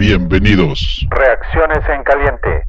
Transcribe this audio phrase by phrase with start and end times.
[0.00, 1.06] Bienvenidos.
[1.10, 2.64] Reacciones en caliente.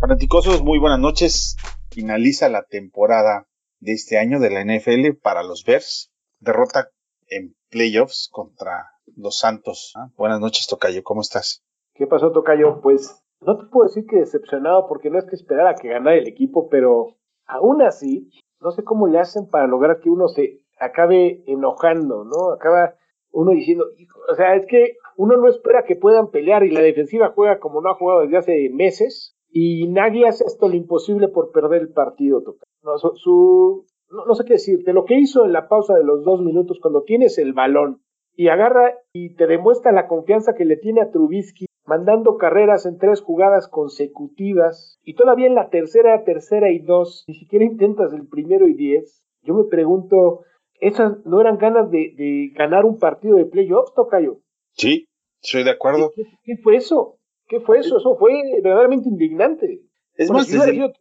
[0.00, 1.56] Fanaticosos, muy buenas noches.
[1.92, 3.46] Finaliza la temporada
[3.78, 6.10] de este año de la NFL para los Bears.
[6.40, 6.88] Derrota
[7.28, 9.92] en playoffs contra los Santos.
[9.94, 11.04] Ah, buenas noches, Tocayo.
[11.04, 11.62] ¿Cómo estás?
[11.94, 12.80] ¿Qué pasó, Tocayo?
[12.80, 16.26] Pues no te puedo decir que decepcionado porque no es que esperara que ganara el
[16.26, 18.30] equipo, pero aún así,
[18.64, 22.52] no sé cómo le hacen para lograr que uno se acabe enojando, ¿no?
[22.52, 22.94] Acaba
[23.30, 23.84] uno diciendo,
[24.30, 27.82] o sea, es que uno no espera que puedan pelear y la defensiva juega como
[27.82, 31.92] no ha jugado desde hace meses y nadie hace esto lo imposible por perder el
[31.92, 32.64] partido, Tocayo.
[32.82, 36.40] No, su, no, sé qué decirte, lo que hizo en la pausa de los dos
[36.40, 38.02] minutos cuando tienes el balón
[38.34, 42.98] y agarra y te demuestra la confianza que le tiene a Trubisky, mandando carreras en
[42.98, 48.26] tres jugadas consecutivas y todavía en la tercera, tercera y dos, ni siquiera intentas el
[48.26, 49.22] primero y diez.
[49.42, 50.40] Yo me pregunto,
[50.80, 54.40] ¿esas no eran ganas de, ganar un partido de playoffs, Tocayo?
[54.72, 55.08] Sí,
[55.42, 56.12] estoy de acuerdo.
[56.44, 57.18] ¿Qué, fue eso?
[57.46, 57.98] ¿Qué fue eso?
[57.98, 59.82] Eso fue verdaderamente indignante.
[60.16, 60.92] Es más, desde...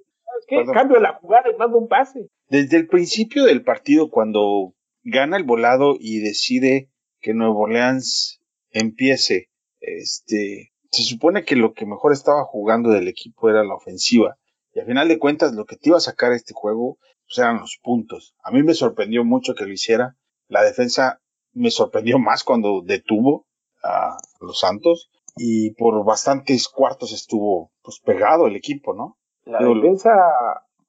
[0.48, 0.66] ¿qué?
[0.74, 2.28] Cambio la jugada y mando un pase.
[2.50, 6.90] Desde el principio del partido, cuando gana el volado y decide
[7.22, 9.50] que Nuevo Orleans empiece,
[9.80, 14.38] este, se supone que lo que mejor estaba jugando del equipo era la ofensiva.
[14.74, 17.60] Y al final de cuentas, lo que te iba a sacar este juego pues, eran
[17.60, 18.36] los puntos.
[18.44, 20.16] A mí me sorprendió mucho que lo hiciera.
[20.48, 21.20] La defensa
[21.54, 23.48] me sorprendió más cuando detuvo
[23.84, 25.10] a los Santos.
[25.36, 29.18] Y por bastantes cuartos estuvo pues pegado el equipo, ¿no?
[29.46, 30.12] La defensa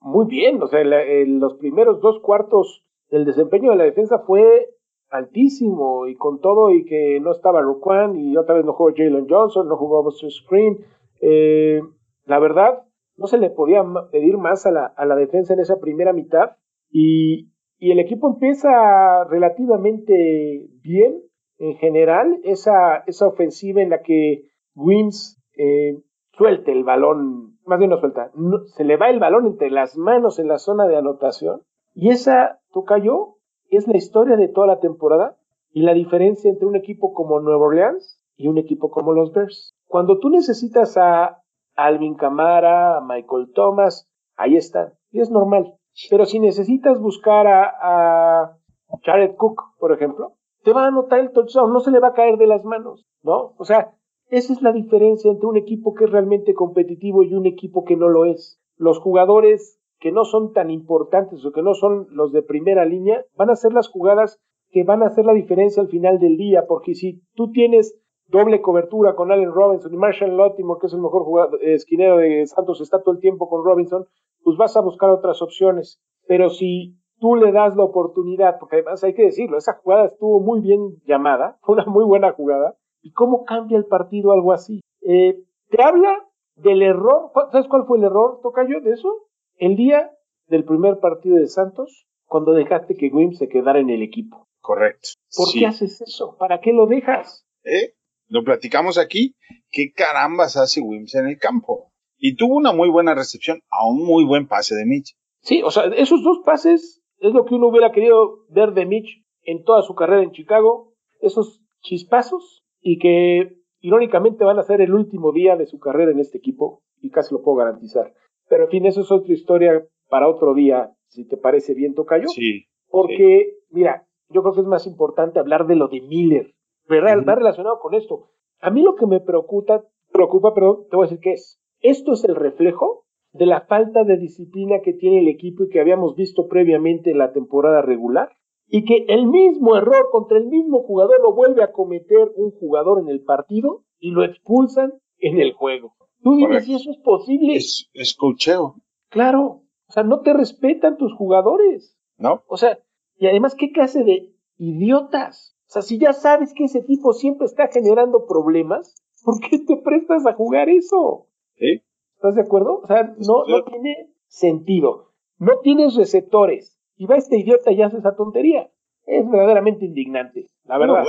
[0.00, 4.68] muy bien, o sea, en los primeros dos cuartos el desempeño de la defensa fue
[5.14, 9.28] altísimo y con todo y que no estaba Roquan y otra vez no jugó Jalen
[9.28, 10.78] Johnson, no jugó Buster Screen.
[11.20, 11.80] Eh,
[12.24, 12.82] la verdad,
[13.16, 16.56] no se le podía pedir más a la, a la defensa en esa primera mitad
[16.90, 21.22] y, y, el equipo empieza relativamente bien
[21.58, 27.90] en general, esa, esa ofensiva en la que Wims eh, suelte el balón, más bien
[27.90, 28.32] no suelta,
[28.76, 31.62] se le va el balón entre las manos en la zona de anotación
[31.94, 33.36] y esa cayó
[33.76, 35.36] es la historia de toda la temporada
[35.72, 39.74] y la diferencia entre un equipo como Nueva Orleans y un equipo como los Bears.
[39.86, 41.42] Cuando tú necesitas a
[41.74, 45.74] Alvin Kamara, a Michael Thomas, ahí están, y es normal.
[46.10, 48.58] Pero si necesitas buscar a, a
[49.02, 52.14] Jared Cook, por ejemplo, te va a anotar el touchdown, no se le va a
[52.14, 53.54] caer de las manos, ¿no?
[53.58, 53.94] O sea,
[54.28, 57.96] esa es la diferencia entre un equipo que es realmente competitivo y un equipo que
[57.96, 58.58] no lo es.
[58.76, 63.24] Los jugadores que no son tan importantes o que no son los de primera línea,
[63.38, 64.38] van a ser las jugadas
[64.68, 67.98] que van a hacer la diferencia al final del día, porque si tú tienes
[68.28, 72.18] doble cobertura con Allen Robinson y Marshall Lottimore, que es el mejor jugador, eh, esquinero
[72.18, 74.04] de Santos, está todo el tiempo con Robinson,
[74.42, 76.02] pues vas a buscar otras opciones.
[76.28, 80.38] Pero si tú le das la oportunidad, porque además hay que decirlo, esa jugada estuvo
[80.38, 84.82] muy bien llamada, fue una muy buena jugada, y cómo cambia el partido algo así.
[85.00, 85.38] Eh,
[85.70, 86.26] te habla
[86.56, 89.08] del error, ¿sabes cuál fue el error, Tocayo, de eso?
[89.56, 90.10] El día
[90.46, 94.48] del primer partido de Santos, cuando dejaste que Wim se quedara en el equipo.
[94.60, 95.10] Correcto.
[95.36, 96.36] ¿Por qué haces eso?
[96.38, 97.46] ¿Para qué lo dejas?
[97.64, 97.94] ¿Eh?
[98.28, 99.36] Lo platicamos aquí.
[99.70, 101.92] ¿Qué carambas hace Wims en el campo?
[102.16, 105.14] Y tuvo una muy buena recepción a un muy buen pase de Mitch.
[105.42, 109.22] Sí, o sea, esos dos pases es lo que uno hubiera querido ver de Mitch
[109.42, 110.94] en toda su carrera en Chicago.
[111.20, 116.20] Esos chispazos y que irónicamente van a ser el último día de su carrera en
[116.20, 118.14] este equipo y casi lo puedo garantizar.
[118.48, 122.28] Pero en fin, eso es otra historia para otro día, si te parece bien, Tocayo.
[122.28, 122.66] Sí.
[122.88, 126.54] Porque, mira, yo creo que es más importante hablar de lo de Miller,
[126.88, 127.24] ¿verdad?
[127.26, 128.28] Va relacionado con esto.
[128.60, 131.60] A mí lo que me preocupa, preocupa, pero te voy a decir qué es.
[131.80, 135.80] Esto es el reflejo de la falta de disciplina que tiene el equipo y que
[135.80, 138.30] habíamos visto previamente en la temporada regular.
[138.66, 143.00] Y que el mismo error contra el mismo jugador lo vuelve a cometer un jugador
[143.00, 145.94] en el partido y lo expulsan en el juego.
[146.24, 147.54] Tú dime si eso es posible.
[147.54, 148.76] Es, es cocheo.
[149.10, 149.60] Claro.
[149.86, 151.96] O sea, no te respetan tus jugadores.
[152.16, 152.42] ¿No?
[152.48, 152.78] O sea,
[153.18, 155.54] y además, ¿qué clase de idiotas?
[155.68, 159.76] O sea, si ya sabes que ese tipo siempre está generando problemas, ¿por qué te
[159.76, 161.28] prestas a jugar eso?
[161.56, 161.82] ¿Sí?
[162.14, 162.80] ¿Estás de acuerdo?
[162.82, 165.12] O sea, no, no tiene sentido.
[165.38, 166.78] No tienes receptores.
[166.96, 168.70] Y va este idiota y hace esa tontería.
[169.04, 171.04] Es verdaderamente indignante, la verdad.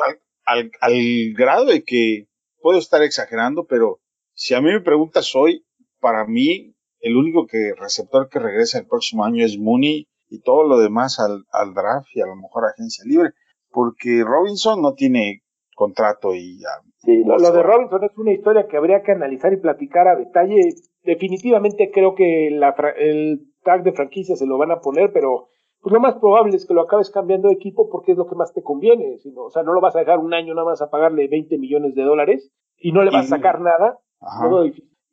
[0.45, 0.93] al, al
[1.37, 2.27] grado de que
[2.61, 3.99] puedo estar exagerando, pero
[4.35, 5.65] si a mí me preguntas hoy,
[5.99, 10.63] para mí, el único que receptor que regresa el próximo año es Mooney y todo
[10.63, 13.31] lo demás al, al draft y a lo mejor agencia libre,
[13.69, 15.41] porque Robinson no tiene
[15.75, 16.69] contrato y ya.
[16.97, 20.73] Sí, lo, de Robinson es una historia que habría que analizar y platicar a detalle.
[21.03, 25.49] Definitivamente creo que la, el tag de franquicia se lo van a poner, pero
[25.81, 28.35] pues lo más probable es que lo acabes cambiando de equipo porque es lo que
[28.35, 29.19] más te conviene.
[29.19, 31.59] Sino, o sea, no lo vas a dejar un año nada más a pagarle 20
[31.59, 33.99] millones de dólares y no le vas a sacar nada.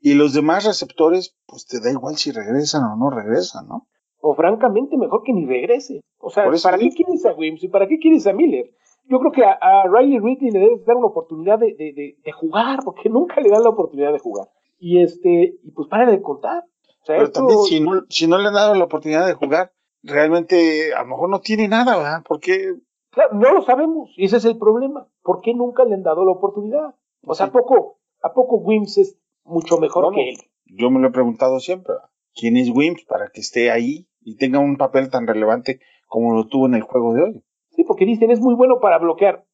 [0.01, 3.87] Y los demás receptores, pues te da igual si regresan o no regresan, ¿no?
[4.21, 6.01] O francamente, mejor que ni regrese.
[6.19, 8.71] O sea, ¿para qué quieres a Wims y para qué quieres a Miller?
[9.09, 13.09] Yo creo que a, Riley Ridley le debes dar una oportunidad de, de, jugar, porque
[13.11, 14.49] nunca le dan la oportunidad de jugar.
[14.79, 16.65] Y este, y pues para de contar.
[17.07, 19.73] Pero también si no, si no le han dado la oportunidad de jugar,
[20.03, 22.23] realmente a lo mejor no tiene nada, ¿verdad?
[22.27, 22.75] Porque...
[23.11, 25.07] Claro, no lo sabemos, y ese es el problema.
[25.23, 26.95] ¿Por qué nunca le han dado la oportunidad?
[27.25, 30.37] O sea, ¿a poco, ¿a poco Wims es mucho mejor que él?
[30.67, 31.95] Yo me lo he preguntado siempre,
[32.35, 36.47] ¿quién es Wims para que esté ahí y tenga un papel tan relevante como lo
[36.47, 37.45] tuvo en el juego de hoy?
[37.71, 39.45] Sí, porque dicen, es muy bueno para bloquear.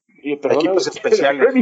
[0.43, 1.55] para equipos especiales.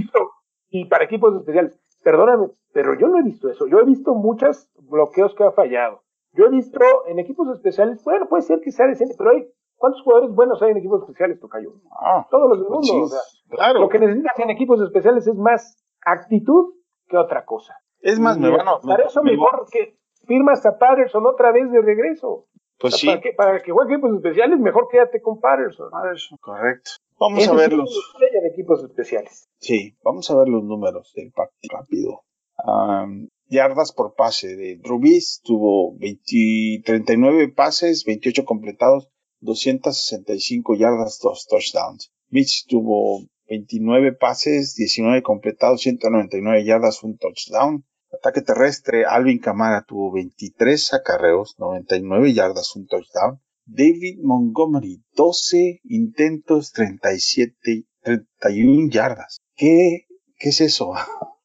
[0.71, 1.79] y para equipos especiales.
[2.03, 3.67] Perdóname, pero yo no he visto eso.
[3.67, 6.03] Yo he visto muchos bloqueos que ha fallado.
[6.33, 10.03] Yo he visto en equipos especiales, bueno, puede ser que sea decente, pero hay, ¿cuántos
[10.03, 11.73] jugadores buenos hay en equipos especiales, Tocayo?
[11.91, 13.17] Ah, Todos los del pues mundo.
[13.49, 13.81] claro.
[13.81, 16.75] Lo que necesitas en equipos especiales es más actitud
[17.09, 17.77] que otra cosa.
[18.01, 18.79] Es más, me van a.
[18.81, 22.47] Para eso mejor que firmas a Patterson otra vez de regreso.
[22.79, 23.07] Pues sí.
[23.07, 25.91] Para que, para que juegue equipos especiales, mejor quédate con Patterson.
[26.41, 26.91] correcto.
[27.19, 27.91] Vamos a ver los.
[28.21, 29.49] de equipos especiales.
[29.59, 32.23] Sí, vamos a ver los números del partido rápido.
[32.65, 39.09] Um, yardas por pase de Rubis tuvo 39 pases, 28 completados,
[39.41, 42.13] 265 yardas, 2 touchdowns.
[42.29, 47.85] Mitch tuvo 29 pases, 19 completados, 199 yardas, un touchdown.
[48.13, 53.41] Ataque terrestre, Alvin Camara tuvo 23 acarreos, 99 yardas, un touchdown.
[53.65, 59.41] David Montgomery, 12 intentos, 37, 31 yardas.
[59.57, 60.07] ¿Qué,
[60.39, 60.93] qué es eso?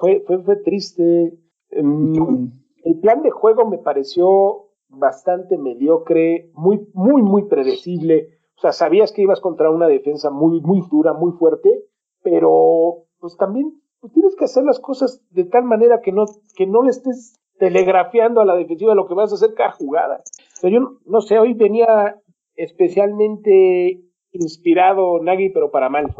[0.00, 1.38] fue, fue, fue triste.
[1.70, 2.12] Em,
[2.84, 8.37] el plan de juego me pareció bastante mediocre, muy, muy, muy predecible.
[8.58, 11.84] O sea, sabías que ibas contra una defensa muy, muy dura, muy fuerte,
[12.24, 16.24] pero pues también pues, tienes que hacer las cosas de tal manera que no,
[16.56, 20.24] que no le estés telegrafiando a la defensiva lo que vas a hacer cada jugada.
[20.64, 22.16] Yo no sé, hoy venía
[22.56, 24.00] especialmente
[24.32, 26.12] inspirado Nagy, pero para mal.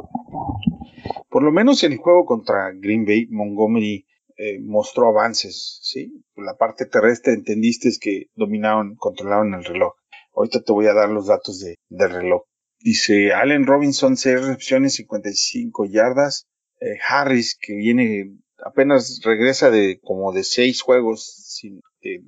[1.28, 4.06] Por lo menos en el juego contra Green Bay, Montgomery
[4.36, 6.22] eh, mostró avances, ¿sí?
[6.36, 9.94] La parte terrestre entendiste que dominaban, controlaban el reloj.
[10.38, 12.42] Ahorita te voy a dar los datos de, del reloj.
[12.78, 16.46] Dice Allen Robinson, 6 recepciones, 55 yardas.
[16.80, 21.24] Eh, Harris, que viene, apenas regresa de como de 6 juegos
[21.58, 21.80] sin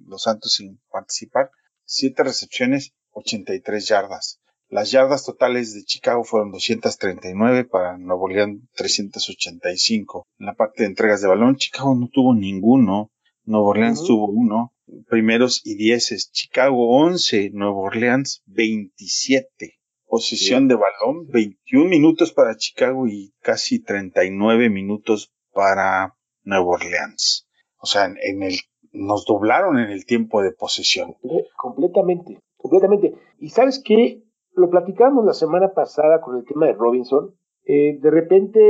[0.08, 1.52] los Santos sin participar.
[1.84, 4.40] 7 recepciones, 83 yardas.
[4.68, 10.26] Las yardas totales de Chicago fueron 239 para Nuevo León 385.
[10.40, 13.12] En la parte de entregas de balón, Chicago no tuvo ninguno.
[13.44, 14.72] Nuevo Orleans tuvo uno.
[15.08, 16.30] Primeros y dieces.
[16.32, 19.78] Chicago 11, Nuevo Orleans 27.
[20.06, 27.48] Posición de balón, 21 minutos para Chicago y casi 39 minutos para Nuevo Orleans.
[27.78, 28.56] O sea, en el,
[28.92, 31.16] nos doblaron en el tiempo de posesión.
[31.56, 33.14] Completamente, completamente.
[33.38, 34.22] ¿Y sabes qué?
[34.54, 37.34] lo platicábamos la semana pasada con el tema de Robinson.
[37.64, 38.60] Eh, de repente,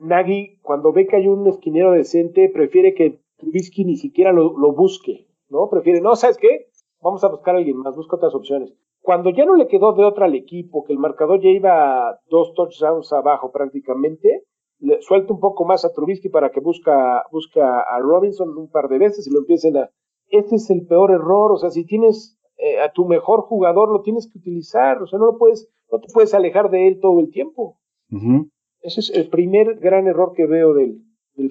[0.00, 5.26] Nagy, cuando ve que hay un esquinero decente, prefiere que Trubisky ni siquiera lo, busque,
[5.48, 5.68] ¿no?
[5.68, 6.68] Prefiere, no, ¿sabes qué?
[7.00, 8.72] Vamos a buscar a alguien más, busca otras opciones.
[9.00, 12.54] Cuando ya no le quedó de otra al equipo, que el marcador ya iba dos
[12.54, 14.44] touchdowns abajo prácticamente,
[14.78, 18.88] le suelta un poco más a Trubisky para que busca, busca a Robinson un par
[18.88, 19.90] de veces y lo empiecen a...
[20.28, 24.02] Este es el peor error, o sea, si tienes eh, a tu mejor jugador lo
[24.02, 27.20] tienes que utilizar, o sea, no lo puedes, no te puedes alejar de él todo
[27.20, 27.78] el tiempo.
[28.80, 31.02] Ese es el primer gran error que veo del,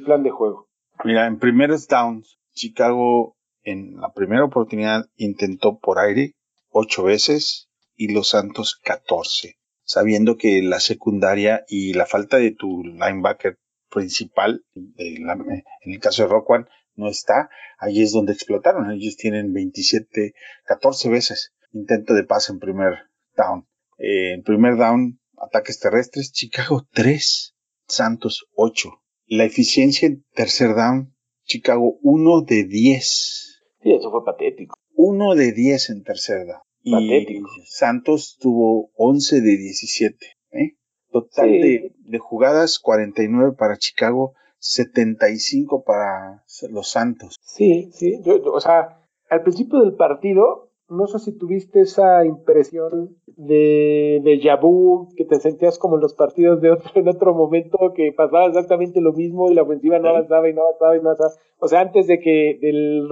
[0.06, 0.70] plan de juego.
[1.04, 6.36] Mira, en primeros downs, Chicago en la primera oportunidad intentó por aire
[6.70, 12.84] ocho veces y los Santos 14, sabiendo que la secundaria y la falta de tu
[12.84, 13.58] linebacker
[13.90, 18.92] principal, en el caso de Rockwan, no está, ahí es donde explotaron.
[18.92, 20.34] Ellos tienen 27,
[20.66, 23.68] 14 veces intento de pase en primer down.
[23.98, 27.56] Eh, en primer down, ataques terrestres, Chicago 3,
[27.88, 29.03] Santos 8.
[29.36, 33.64] La eficiencia en tercer down, Chicago 1 de 10.
[33.82, 34.76] Sí, eso fue patético.
[34.94, 36.62] 1 de 10 en tercer down.
[36.84, 37.50] Patético.
[37.58, 40.18] Y Santos tuvo 11 de 17.
[40.52, 40.78] ¿eh?
[41.12, 47.40] Total de, de jugadas, 49 para Chicago, 75 para los Santos.
[47.42, 54.22] Sí, sí, o sea, al principio del partido, no sé si tuviste esa impresión de,
[54.24, 58.12] de Yabu, que te sentías como en los partidos de otro, en otro momento, que
[58.12, 61.34] pasaba exactamente lo mismo y la ofensiva no avanzaba y no avanzaba y no avanzaba.
[61.60, 63.08] O sea, antes de que, del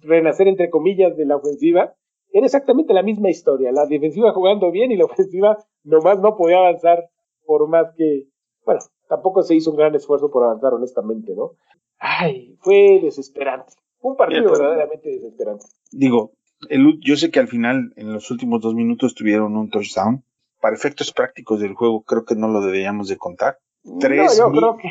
[0.00, 1.94] renacer entre comillas de la ofensiva,
[2.32, 3.72] era exactamente la misma historia.
[3.72, 7.08] La defensiva jugando bien y la ofensiva nomás no podía avanzar
[7.44, 8.24] por más que,
[8.64, 11.52] bueno, tampoco se hizo un gran esfuerzo por avanzar, honestamente, ¿no?
[11.98, 13.72] Ay, fue desesperante.
[13.98, 15.64] Fue un partido verdaderamente desesperante.
[15.90, 16.32] Digo,
[16.68, 20.24] el, yo sé que al final, en los últimos dos minutos, tuvieron un touchdown.
[20.60, 23.58] Para efectos prácticos del juego, creo que no lo deberíamos de contar.
[24.00, 24.88] Tres, no, yo creo que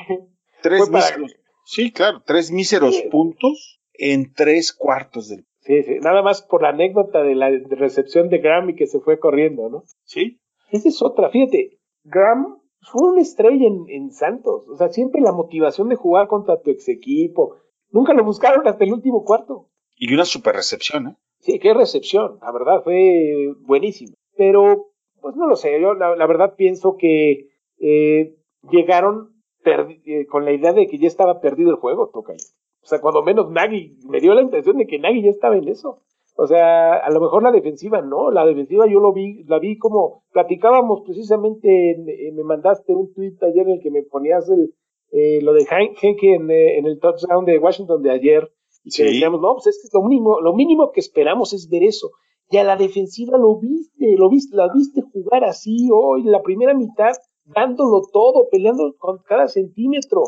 [0.61, 6.43] tres míseros, sí, claro, tres míseros puntos en tres cuartos del Sí, sí, nada más
[6.43, 9.83] por la anécdota de la recepción de Graham y que se fue corriendo, ¿no?
[10.03, 10.39] Sí.
[10.69, 15.89] Esa es otra, fíjate, Graham fue una estrella en, Santos, o sea, siempre la motivación
[15.89, 17.55] de jugar contra tu ex equipo,
[17.89, 19.71] nunca lo buscaron hasta el último cuarto.
[19.95, 21.15] Y una super recepción, ¿eh?
[21.45, 24.15] Sí, qué recepción, la verdad, fue buenísimo.
[24.35, 24.87] Pero,
[25.21, 28.35] pues no lo sé, yo la, verdad pienso que eh,
[28.71, 29.29] llegaron
[29.63, 32.39] eh, con la idea de que ya estaba perdido el juego, toca ahí.
[32.81, 35.67] O sea, cuando menos Nagy, me dio la impresión de que Nagy ya estaba en
[35.67, 36.01] eso.
[36.35, 39.77] O sea, a lo mejor la defensiva no, la defensiva yo lo vi, la vi
[39.77, 44.73] como platicábamos precisamente, eh, me mandaste un tweet ayer en el que me ponías el,
[45.11, 48.51] eh, lo de Henke en, eh, en, el touchdown de Washington de ayer,
[48.85, 51.83] y que decíamos, no, pues es que lo mínimo, lo mínimo que esperamos es ver
[51.83, 52.11] eso.
[52.49, 56.73] Y a la defensiva lo viste, lo viste, la viste jugar así hoy, la primera
[56.73, 57.13] mitad,
[57.43, 60.23] dándolo todo, peleando con cada centímetro.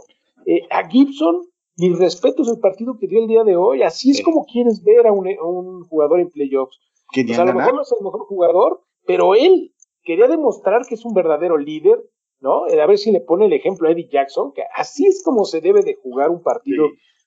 [0.71, 1.41] a Gibson
[1.77, 3.83] mis respetos el partido que dio el día de hoy.
[3.83, 6.79] Así es como quieres ver a un, jugador en playoffs.
[7.15, 9.73] a lo mejor no es el mejor jugador, pero él
[10.03, 12.03] quería demostrar que es un verdadero líder,
[12.39, 12.67] ¿no?
[12.67, 15.45] Eh, a ver si le pone el ejemplo a Eddie Jackson, que así es como
[15.45, 16.85] se debe de jugar un partido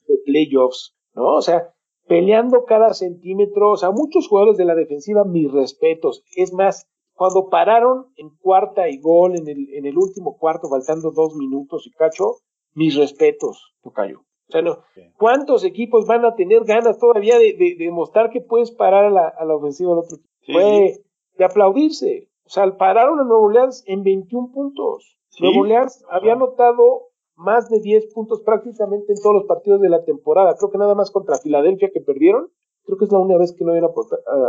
[0.08, 1.36] de playoffs, ¿no?
[1.36, 1.72] O sea,
[2.06, 6.24] peleando cada centímetro, o sea, muchos jugadores de la defensiva, mis respetos.
[6.36, 11.10] Es más, cuando pararon en cuarta y gol en el, en el último cuarto, faltando
[11.10, 12.36] dos minutos y cacho,
[12.74, 14.20] mis respetos, Tocayo.
[14.20, 14.78] O sea, no,
[15.16, 19.90] ¿cuántos equipos van a tener ganas todavía de, demostrar que puedes parar a la, ofensiva
[19.90, 20.58] del otro equipo?
[20.58, 21.04] Fue
[21.38, 22.28] de aplaudirse.
[22.44, 25.16] O sea, pararon a Nuevo Orleans en 21 puntos.
[25.38, 27.09] Nuevo Orleans había anotado
[27.40, 30.54] más de 10 puntos prácticamente en todos los partidos de la temporada.
[30.56, 32.48] Creo que nada más contra Filadelfia que perdieron.
[32.84, 33.90] Creo que es la única vez que no habían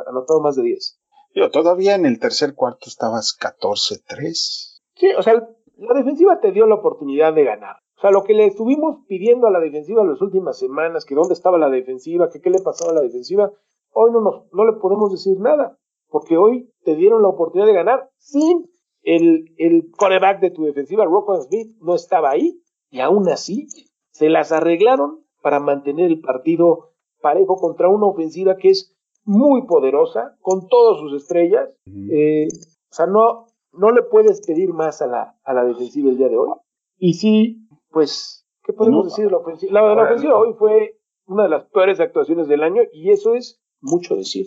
[0.08, 1.00] anotado más de 10.
[1.34, 4.82] Yo, todavía en el tercer cuarto estabas 14-3.
[4.96, 7.78] Sí, o sea, la defensiva te dio la oportunidad de ganar.
[7.98, 11.16] O sea, lo que le estuvimos pidiendo a la defensiva en las últimas semanas, que
[11.16, 13.52] dónde estaba la defensiva, que qué le pasaba a la defensiva,
[13.92, 15.78] hoy no, nos, no le podemos decir nada,
[16.10, 18.66] porque hoy te dieron la oportunidad de ganar sin
[19.04, 22.60] el, el coreback de tu defensiva, Rocco Smith, no estaba ahí,
[22.92, 23.68] y aún así
[24.12, 30.38] se las arreglaron para mantener el partido parejo contra una ofensiva que es muy poderosa,
[30.42, 31.70] con todas sus estrellas.
[31.86, 36.18] Eh, o sea, no, no le puedes pedir más a la, a la defensiva el
[36.18, 36.50] día de hoy.
[36.98, 39.74] Y sí, pues, ¿qué podemos decir de la ofensiva?
[39.74, 43.62] La, la ofensiva hoy fue una de las peores actuaciones del año y eso es
[43.80, 44.46] mucho decir,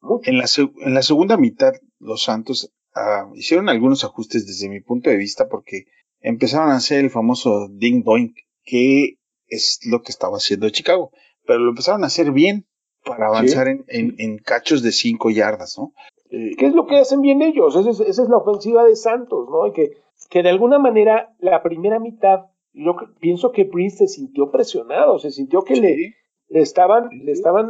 [0.00, 0.30] Mucho.
[0.30, 0.44] En, la,
[0.80, 5.48] en la segunda mitad, los Santos ah, hicieron algunos ajustes desde mi punto de vista
[5.48, 5.84] porque
[6.24, 11.10] empezaron a hacer el famoso ding doink, que es lo que estaba haciendo Chicago,
[11.46, 12.66] pero lo empezaron a hacer bien
[13.04, 15.92] para avanzar en, en, cachos de cinco yardas, ¿no?
[16.30, 17.76] Eh, ¿Qué es lo que hacen bien ellos?
[17.76, 19.70] Esa es, esa es la ofensiva de Santos, ¿no?
[19.74, 19.90] que,
[20.30, 25.30] que de alguna manera la primera mitad yo pienso que Prince se sintió presionado, se
[25.30, 26.14] sintió que le,
[26.48, 27.68] estaban, le estaban,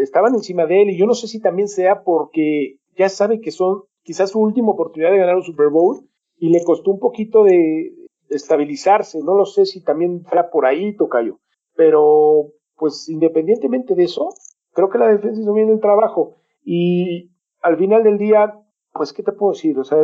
[0.00, 3.50] estaban encima de él, y yo no sé si también sea porque ya sabe que
[3.50, 6.07] son quizás su última oportunidad de ganar un Super Bowl,
[6.38, 7.92] y le costó un poquito de
[8.28, 11.40] estabilizarse, no lo sé si también fuera por ahí, Tocayo,
[11.74, 14.28] pero pues independientemente de eso,
[14.72, 16.36] creo que la defensa hizo bien el trabajo,
[16.70, 17.30] y
[17.62, 18.60] al final del día,
[18.92, 19.78] pues, ¿qué te puedo decir?
[19.78, 19.98] O sea,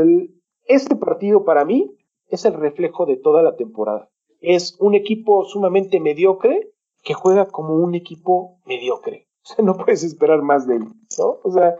[0.65, 1.95] este partido para mí
[2.29, 4.09] es el reflejo de toda la temporada.
[4.41, 6.71] Es un equipo sumamente mediocre
[7.03, 9.29] que juega como un equipo mediocre.
[9.45, 10.85] O sea, no puedes esperar más de él,
[11.19, 11.39] ¿no?
[11.45, 11.75] O sea,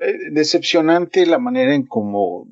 [0.00, 2.46] eh, decepcionante la manera en cómo,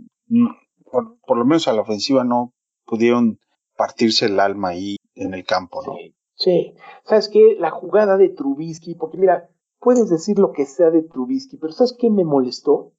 [1.26, 2.52] por, lo menos a la ofensiva, no
[2.84, 3.38] pudieron
[3.76, 5.94] partirse el alma ahí en el campo, ¿no?
[5.94, 6.74] Sí, sí.
[7.04, 7.56] ¿Sabes qué?
[7.58, 11.96] La jugada de Trubisky, porque mira, puedes decir lo que sea de Trubisky, pero ¿sabes
[11.98, 12.92] qué me molestó?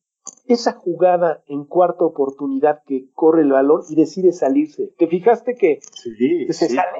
[0.47, 4.93] esa jugada en cuarta oportunidad que corre el balón y decide salirse.
[4.97, 6.97] ¿Te fijaste que, sí, se sí, sale?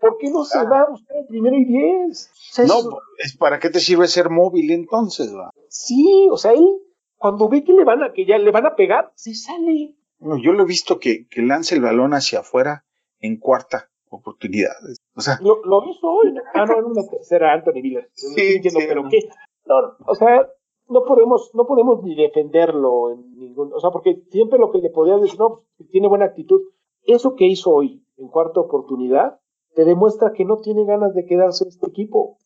[0.00, 2.30] ¿Por qué no se va a buscar el primero y diez?
[2.66, 5.50] no, es para qué te sirve ser móvil entonces, va.
[5.68, 6.78] Sí, o sea, él
[7.16, 9.96] cuando ve que le van a, que ya le van a pegar, se sale.
[10.20, 12.84] Yo lo he visto que, que lance el balón hacia afuera
[13.20, 14.72] en cuarta oportunidad.
[15.14, 16.34] O sea, lo, lo hizo hoy.
[16.54, 18.10] Ah, no, en una tercera Anthony Miller.
[18.14, 19.28] Sí, sí, pero qué.
[19.66, 19.74] No,
[20.06, 20.48] o sea,
[20.88, 24.90] no podemos, no podemos ni defenderlo en ningún, o sea, porque siempre lo que le
[24.90, 26.60] podías decir, no, pues, tiene buena actitud.
[27.02, 29.38] Eso que hizo hoy, en cuarta oportunidad,
[29.74, 32.38] te demuestra que no tiene ganas de quedarse en este equipo.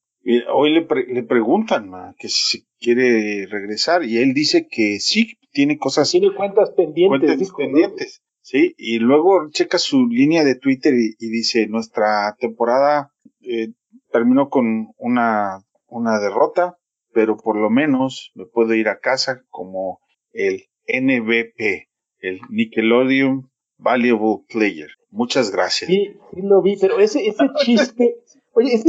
[0.53, 6.11] Hoy le, le preguntan que si quiere regresar y él dice que sí, tiene cosas.
[6.11, 7.53] Tiene cuentas pendientes.
[7.53, 8.75] pendientes, sí.
[8.77, 13.73] Y luego checa su línea de Twitter y, dice: Nuestra temporada eh,
[14.11, 16.79] terminó con una, una derrota,
[17.13, 20.01] pero por lo menos me puedo ir a casa como
[20.33, 21.89] el NBP,
[22.21, 24.91] el Nickelodeon Valuable Player.
[25.11, 25.91] Muchas gracias.
[25.91, 28.17] Sí, sí lo vi, pero ese, ese chiste,
[28.53, 28.81] oye,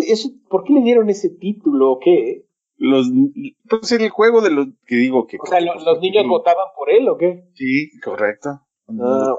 [0.50, 2.46] ¿por qué le dieron ese título o qué?
[2.78, 3.10] Los,
[3.70, 5.38] pues el juego de los que digo que...
[5.42, 7.46] O sea, los, niños votaban por él o qué?
[7.54, 8.62] Sí, correcto.
[8.88, 9.36] Ah,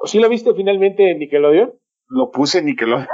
[0.00, 1.74] ¿O sí lo viste finalmente en Nickelodeon?
[2.08, 3.08] Lo puse en Nickelodeon.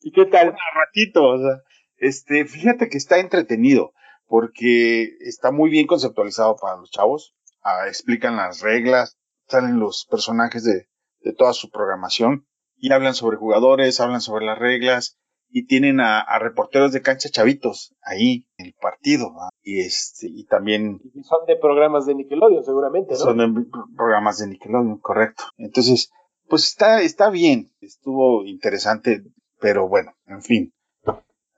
[0.00, 0.48] ¿Y qué tal?
[0.48, 1.62] Un ratito, o sea,
[1.96, 3.92] este, fíjate que está entretenido
[4.26, 7.34] porque está muy bien conceptualizado para los chavos.
[7.62, 9.16] Ah, explican las reglas,
[9.46, 10.88] salen los personajes de,
[11.20, 15.20] de toda su programación y hablan sobre jugadores, hablan sobre las reglas
[15.52, 19.32] y tienen a, reporteros de cancha chavitos ahí en el partido
[19.62, 23.18] y este y también son de programas de Nickelodeon seguramente ¿no?
[23.18, 25.44] son de programas de Nickelodeon correcto.
[25.58, 26.10] Entonces
[26.48, 29.22] pues está está bien estuvo interesante
[29.60, 30.72] pero bueno en fin.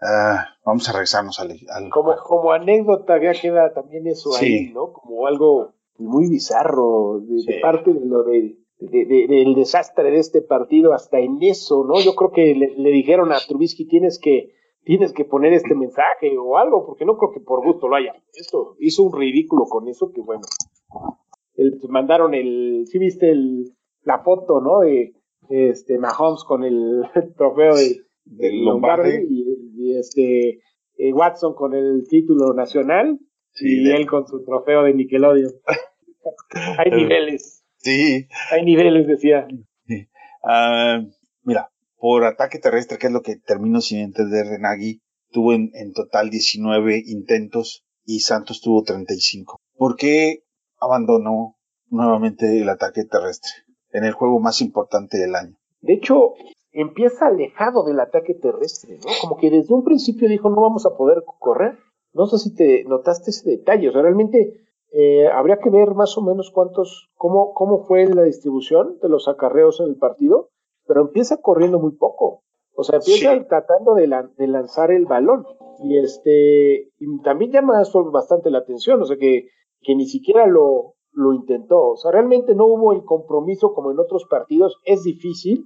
[0.03, 1.57] Ah, vamos a regresarnos al,
[1.91, 7.95] como como anécdota ya queda también eso ahí no como algo muy bizarro de parte
[7.95, 8.59] de lo de
[8.91, 12.01] del desastre de este partido hasta en eso, ¿no?
[12.01, 14.53] Yo creo que le, dijeron a Trubisky tienes que
[14.85, 18.13] tienes que poner este mensaje o algo, porque no creo que por gusto lo haya.
[18.35, 20.43] Esto hizo un ridículo con eso que bueno.
[21.55, 23.73] El, mandaron el, sí viste el,
[24.03, 24.81] la foto, ¿no?
[24.81, 25.15] De
[25.49, 27.05] este Mahomes con el
[27.37, 30.61] trofeo de, Lombardi, y, este
[30.97, 33.19] eh, Watson con el título nacional
[33.61, 35.53] y él con su trofeo de Nickelodeon.
[36.79, 37.64] Hay niveles.
[37.85, 38.29] Sí.
[38.51, 39.47] Hay niveles, decía.
[40.43, 41.01] Ah,
[41.43, 45.71] mira, por ataque terrestre, que es lo que terminó sin entender de Nagy, tuvo en,
[45.95, 49.61] total 19 intentos y Santos tuvo 35.
[49.77, 50.45] ¿Por qué
[50.79, 51.57] abandonó
[51.89, 53.53] nuevamente el ataque terrestre
[53.93, 55.57] en el juego más importante del año?
[55.81, 56.35] De hecho,
[56.73, 59.11] empieza alejado del ataque terrestre, ¿no?
[59.21, 61.79] Como que desde un principio dijo no vamos a poder correr.
[62.13, 63.89] No sé si te notaste ese detalle.
[63.89, 64.65] O sea, realmente
[64.97, 69.27] eh, habría que ver más o menos cuántos, cómo, cómo fue la distribución de los
[69.27, 70.51] acarreos en el partido,
[70.87, 72.45] pero empieza corriendo muy poco.
[72.77, 74.07] O sea, empieza tratando de,
[74.47, 75.47] lanzar el balón.
[75.83, 79.49] Y este, y también llama eso bastante la atención, o sea, que,
[79.81, 81.91] que ni siquiera lo, lo intentó.
[81.91, 84.77] O sea, realmente no hubo el compromiso como en otros partidos.
[84.85, 85.65] Es difícil,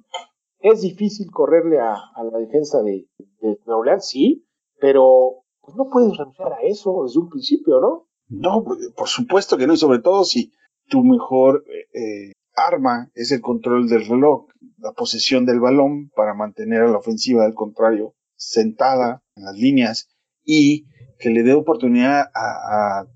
[0.61, 1.97] es difícil correrle a,
[2.33, 3.07] la defensa de,
[3.43, 4.47] de Nueva sí,
[4.81, 8.08] pero pues no puedes renunciar a eso desde un principio, ¿no?
[8.29, 8.65] No,
[8.97, 10.53] por supuesto que no, y sobre todo si
[10.89, 11.65] tu mejor
[11.95, 14.47] eh, arma es el control del reloj,
[14.79, 20.09] la posesión del balón para mantener a la ofensiva del contrario sentada en las líneas
[20.45, 20.87] y
[21.19, 23.07] que le dé oportunidad a,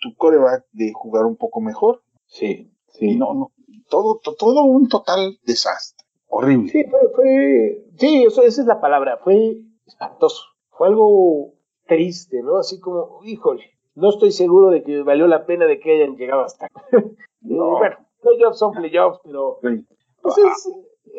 [0.00, 2.02] tu coreback de jugar un poco mejor.
[2.26, 3.14] Sí, sí.
[3.14, 3.52] no, no,
[3.88, 6.06] todo, todo un total desastre.
[6.28, 6.70] Horrible.
[6.70, 10.42] Sí, fue, fue sí, eso, esa es la palabra, fue espantoso.
[10.70, 11.54] Fue algo
[11.86, 12.58] triste, ¿no?
[12.58, 16.42] Así como, híjole, no estoy seguro de que valió la pena de que hayan llegado
[16.42, 16.84] hasta acá.
[17.40, 17.78] no.
[17.78, 20.68] bueno, playoffs son playoffs, pero pues es,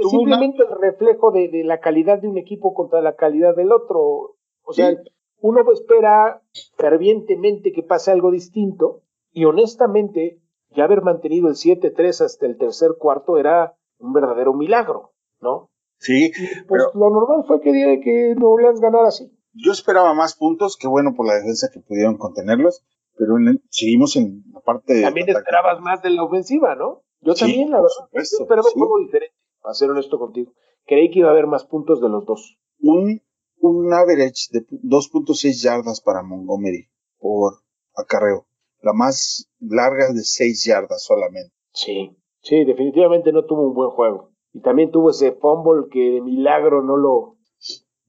[0.10, 4.36] simplemente el reflejo de, la calidad de un equipo contra la calidad del otro.
[4.64, 4.96] O sea,
[5.42, 6.42] uno espera
[6.78, 10.40] fervientemente que pase algo distinto y honestamente
[10.76, 15.70] ya haber mantenido el 7-3 hasta el tercer cuarto era un verdadero milagro, ¿no?
[16.00, 16.32] Sí.
[16.68, 17.72] pues lo normal fue que,
[18.04, 19.32] que New Orleans ganara así.
[19.64, 22.84] Yo esperaba más puntos, qué bueno por la defensa que pudieron contenerlos,
[23.18, 23.36] pero
[23.70, 25.02] seguimos en la parte de.
[25.02, 27.04] También esperabas más de la ofensiva, ¿no?
[27.22, 27.90] Yo también, la verdad.
[28.06, 30.54] Supuesto, esperaba un poco diferente, para ser honesto contigo.
[30.86, 32.58] Creí que iba a haber más puntos de los dos.
[32.80, 33.22] Un,
[33.60, 36.90] un average de 2.6 yardas para Montgomery
[37.20, 37.54] por
[37.96, 38.48] acarreo.
[38.82, 41.54] La más larga de 6 yardas solamente.
[41.74, 44.32] Sí, sí, definitivamente no tuvo un buen juego.
[44.54, 47.37] Y también tuvo ese fumble que de milagro no lo,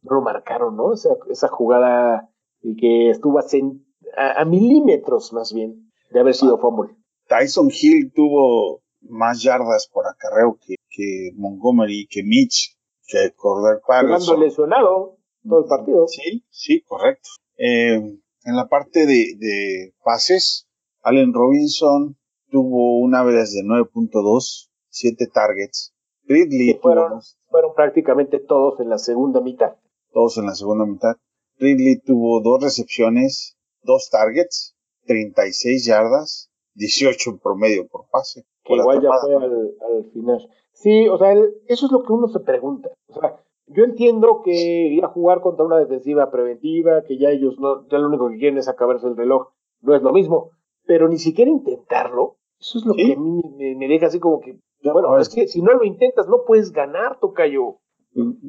[0.03, 0.93] lo marcaron, ¿no?
[0.95, 2.31] Esa, esa jugada
[2.63, 6.61] que estuvo a, milímetros más bien de haber sido ah.
[6.61, 6.97] fumble.
[7.29, 14.41] Tyson Hill tuvo más yardas por acarreo que, que Montgomery, que Mitch, que Cordell Patterson.
[14.41, 16.07] lesionado todo el partido.
[16.09, 17.29] Sí, sí, correcto.
[17.57, 20.69] Eh, en la parte de, de, pases,
[21.03, 22.17] Allen Robinson
[22.51, 25.95] tuvo una average de 9.2, 7 targets.
[26.25, 29.77] Ridley fueron, fueron prácticamente todos en la segunda mitad
[30.19, 31.15] todos en la segunda mitad.
[31.59, 34.75] Ridley tuvo dos recepciones, dos targets,
[35.07, 38.45] 36 yardas, 18 en promedio por pase.
[38.65, 40.51] Que igual ya fue al, final.
[40.73, 41.35] Sí, o sea,
[41.69, 42.91] eso es lo que uno se pregunta.
[43.07, 47.55] O sea, yo entiendo que ir a jugar contra una defensiva preventiva, que ya ellos
[47.61, 49.51] no, ya lo único que quieren es acabarse el reloj,
[49.83, 50.51] no es lo mismo,
[50.85, 53.41] pero ni siquiera intentarlo, eso es lo que a mí
[53.77, 57.21] me, deja así como que, bueno, es que si no lo intentas no puedes ganar,
[57.21, 57.77] Tocayo.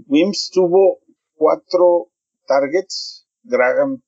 [0.08, 0.98] Wims tuvo
[1.40, 2.12] cuatro
[2.46, 4.02] targets, Graham,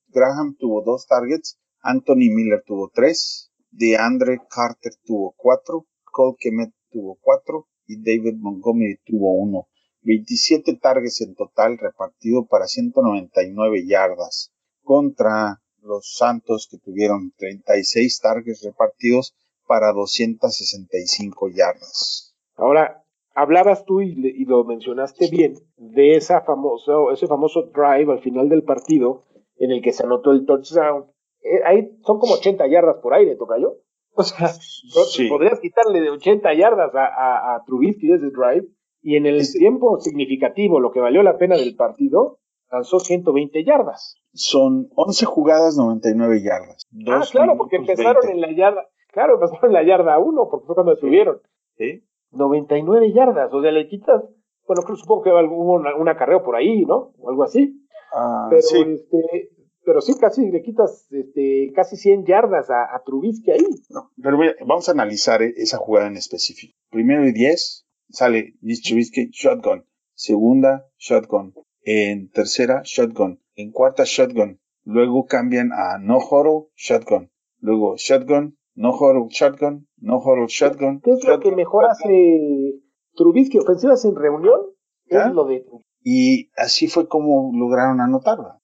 [0.60, 7.68] tuvo dos targets, Anthony Miller tuvo tres, DeAndre Carter tuvo cuatro, Cole Kemet tuvo cuatro.
[7.88, 9.68] Y David Montgomery tuvo uno.
[10.04, 14.52] 27 targets en total repartido para 199 yardas
[14.84, 19.36] contra los Santos que tuvieron 36 targets repartidos
[19.68, 22.36] para 265 yardas.
[22.56, 23.01] Ahora,
[23.34, 28.64] hablabas tú y, lo mencionaste bien de esa famoso, ese famoso drive al final del
[28.64, 29.24] partido
[29.58, 31.06] en el que se anotó el touchdown.
[31.44, 33.78] Eh, ahí son como 80 yardas por aire, toca yo.
[34.14, 34.50] O sea,
[35.30, 38.68] podrías quitarle de 80 yardas a, a, a Trubisky ese drive
[39.02, 42.40] y en el tiempo significativo, lo que valió la pena del partido,
[42.72, 44.18] lanzó 120 yardas.
[44.34, 46.88] Son 11 jugadas, 99 yardas.
[47.08, 50.76] Ah, claro, porque empezaron en la yarda, claro, empezaron en la yarda 1, porque fue
[50.76, 51.42] cuando estuvieron.
[51.78, 52.04] Sí.
[52.32, 54.24] 99 yardas, o sea, le quitas,
[54.68, 57.14] bueno, creo, supongo que hubo un acarreo por ahí, ¿no?
[57.20, 57.78] O algo así.
[58.14, 58.78] Ah, pero, sí.
[58.80, 59.50] Este,
[59.84, 63.66] pero sí, casi le quitas este, casi 100 yardas a, a Trubisky ahí.
[63.90, 66.74] No, pero vamos a analizar esa jugada en específico.
[66.90, 69.86] Primero y 10, sale Trubisky, shotgun.
[70.14, 71.54] Segunda, shotgun.
[71.84, 73.42] En tercera, shotgun.
[73.56, 74.60] En cuarta, shotgun.
[74.84, 77.32] Luego cambian a no horror, shotgun.
[77.60, 81.02] Luego shotgun, no horror, shotgun, no horror, shotgun.
[81.02, 82.82] ¿Qué es lo que mejor hace
[83.16, 83.60] Trubisky?
[83.60, 84.60] ¿Ofensivas en reunión?
[85.06, 85.66] Es lo de
[86.04, 88.60] y así fue como lograron anotarla.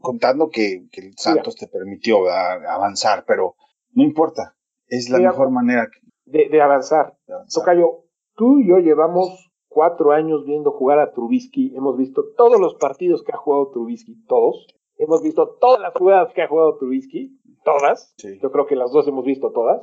[0.00, 3.56] Contando que, el Santos te permitió avanzar, pero
[3.90, 4.56] no importa.
[4.86, 5.86] Es la mejor manera
[6.24, 7.14] de, avanzar.
[7.26, 7.62] de avanzar.
[7.62, 12.74] Tocayo, Tú y yo llevamos cuatro años viendo jugar a Trubisky, hemos visto todos los
[12.76, 14.66] partidos que ha jugado Trubisky, todos.
[14.96, 18.14] Hemos visto todas las jugadas que ha jugado Trubisky, todas.
[18.40, 19.82] Yo creo que las dos hemos visto todas.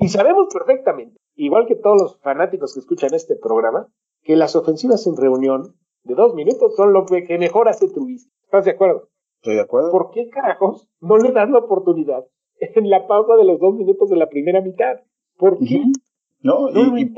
[0.00, 3.88] Y sabemos perfectamente, igual que todos los fanáticos que escuchan este programa,
[4.22, 5.74] que las ofensivas en reunión
[6.04, 8.30] de dos minutos son lo que mejor hace Trubisky.
[8.44, 9.08] ¿Estás de acuerdo?
[9.36, 9.90] Estoy de acuerdo.
[9.90, 12.24] ¿Por qué carajos no le das la oportunidad
[12.60, 15.00] en la pausa de los dos minutos de la primera mitad?
[15.36, 15.82] ¿Por qué?
[16.40, 16.68] ¿no?
[16.98, 17.12] y,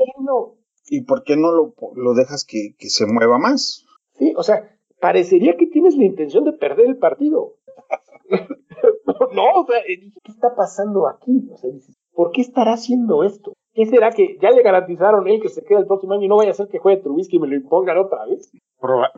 [0.89, 3.85] ¿Y por qué no lo, lo dejas que, se mueva más?
[4.13, 7.55] Sí, o sea, parecería que tienes la intención de perder el partido.
[9.33, 11.49] no, o sea, ¿qué está pasando aquí?
[11.51, 11.69] O sea,
[12.13, 13.53] ¿por qué estará haciendo esto?
[13.73, 16.37] ¿Qué será que ya le garantizaron él que se queda el próximo año y no
[16.37, 18.51] vaya a ser que juegue Trubisky y me lo impongan otra vez?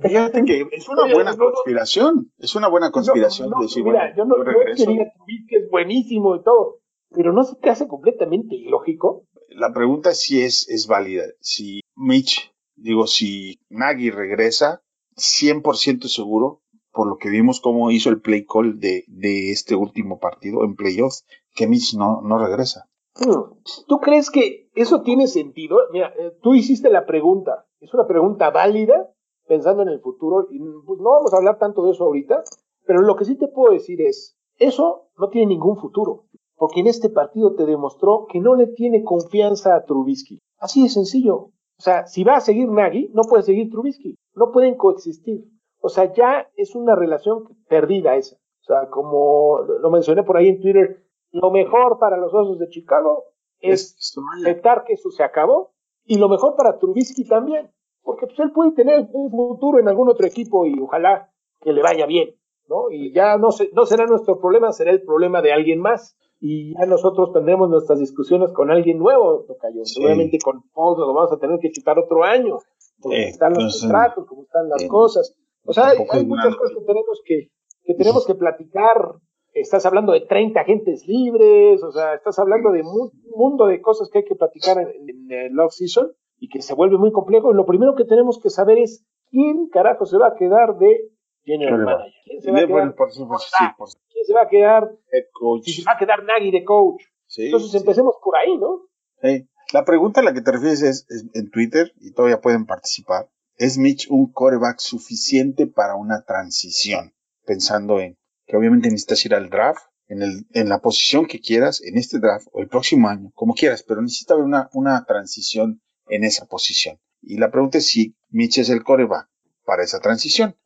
[0.01, 2.31] Fíjate que es una buena conspiración.
[2.37, 4.43] Es una buena conspiración decir, mira, yo no, yo
[4.75, 9.23] quería Trubisky es buenísimo y todo, pero no se te hace completamente ilógico
[9.55, 11.25] la pregunta es si es, es válida.
[11.39, 14.81] Si Mitch, digo, si Nagy regresa,
[15.15, 16.61] 100% seguro,
[16.93, 19.03] por lo que vimos cómo hizo el play call de,
[19.51, 21.25] este último partido en playoffs,
[21.55, 22.89] que Mitch no, regresa.
[23.15, 23.59] Hmm.
[23.87, 25.77] ¿Tú crees que eso tiene sentido?
[25.91, 27.65] Mira, eh, tú hiciste la pregunta.
[27.79, 29.11] Es una pregunta válida,
[29.47, 32.43] pensando en el futuro, y pues, no vamos a hablar tanto de eso ahorita,
[32.85, 36.25] pero lo que sí te puedo decir es, eso no tiene ningún futuro
[36.63, 40.39] porque en este partido te demostró que no le tiene confianza a Trubisky.
[40.57, 41.35] Así de sencillo.
[41.35, 44.15] O sea, si va a seguir Nagy, no puede seguir Trubisky.
[44.33, 45.43] No pueden coexistir.
[45.85, 48.37] O sea, ya es una relación perdida esa.
[48.37, 52.69] O sea, como lo mencioné por ahí en Twitter, lo mejor para los Osos de
[52.69, 53.25] Chicago
[53.59, 55.73] es aceptar que eso se acabó
[56.05, 57.69] y lo mejor para Trubisky también,
[58.01, 61.81] porque pues, él puede tener un futuro en algún otro equipo y ojalá que le
[61.81, 62.29] vaya bien,
[62.69, 62.89] ¿no?
[62.89, 66.85] Y ya no, no será nuestro problema, será el problema de alguien más y ya
[66.85, 69.83] nosotros tendremos nuestras discusiones con alguien nuevo, Tocayo.
[69.83, 72.59] Seguramente con Paul nos lo vamos a tener que quitar otro año,
[73.01, 75.35] como están los contratos, como están las cosas.
[75.65, 77.49] O sea, hay, muchas cosas que tenemos que,
[77.83, 79.15] que tenemos que platicar.
[79.53, 84.09] Estás hablando de 30 agentes libres, o sea, estás hablando de un mundo de cosas
[84.09, 87.53] que hay que platicar en, el off-season y que se vuelve muy complejo.
[87.53, 91.11] Lo primero que tenemos que saber es quién carajo se va a quedar de
[91.43, 92.13] general manager.
[92.25, 92.95] ¿Quién se va a quedar?
[92.95, 94.83] Por supuesto, sí, por ¿Quién se va a quedar?
[95.11, 95.65] Head coach.
[95.65, 97.03] Si se va a quedar Nagy de coach.
[97.37, 98.87] Entonces empecemos por ahí, ¿no?
[99.21, 99.47] Sí.
[99.71, 103.29] La pregunta a la que te refieres es, en Twitter, y todavía pueden participar.
[103.63, 107.13] ¿Es Mitch un coreback suficiente para una transición?
[107.45, 111.81] Pensando en que obviamente necesitas ir al draft, en, el, en la posición que quieras,
[111.81, 115.81] en este draft o el próximo año, como quieras, pero necesita haber una, una transición
[116.07, 116.99] en esa posición.
[117.21, 119.29] Y la pregunta es si Mitch es el coreback
[119.63, 120.57] para esa transición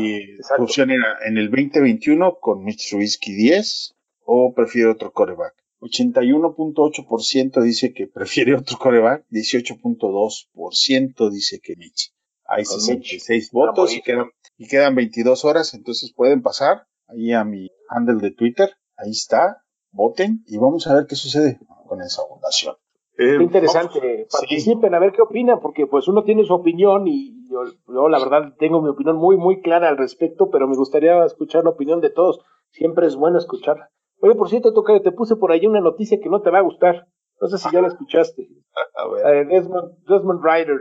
[0.00, 0.20] y
[0.56, 5.54] funciona en el 2021 con Mitch Trubisky 10 o prefiere otro coreback.
[5.82, 12.12] 81.8% dice que prefiere otro coreback, 18.2% dice que Mitch.
[12.50, 14.26] Hay 66 votos y quedan,
[14.58, 18.70] y quedan 22 horas, entonces pueden pasar ahí a mi handle de Twitter.
[18.96, 22.74] Ahí está, voten y vamos a ver qué sucede con esa votación.
[23.18, 27.64] Eh, interesante, participen a ver qué opinan, porque pues uno tiene su opinión y yo,
[27.86, 31.62] yo, la verdad tengo mi opinión muy, muy clara al respecto, pero me gustaría escuchar
[31.62, 32.40] la opinión de todos.
[32.70, 33.90] Siempre es bueno escucharla.
[34.22, 36.62] Oye, por cierto, Tocayo, te puse por ahí una noticia que no te va a
[36.62, 37.06] gustar.
[37.40, 38.48] No sé si ya la escuchaste.
[38.96, 39.46] A ver.
[39.46, 40.80] Desmond, Desmond Ryder.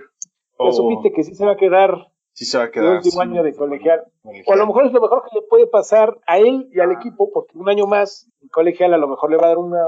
[0.66, 3.20] Ya supiste que sí se va a quedar Sí se va a el último sí,
[3.20, 4.04] año de colegial.
[4.22, 4.46] colegial.
[4.48, 6.92] O a lo mejor es lo mejor que le puede pasar a él y al
[6.94, 9.82] equipo, porque un año más en colegial a lo mejor le va a dar una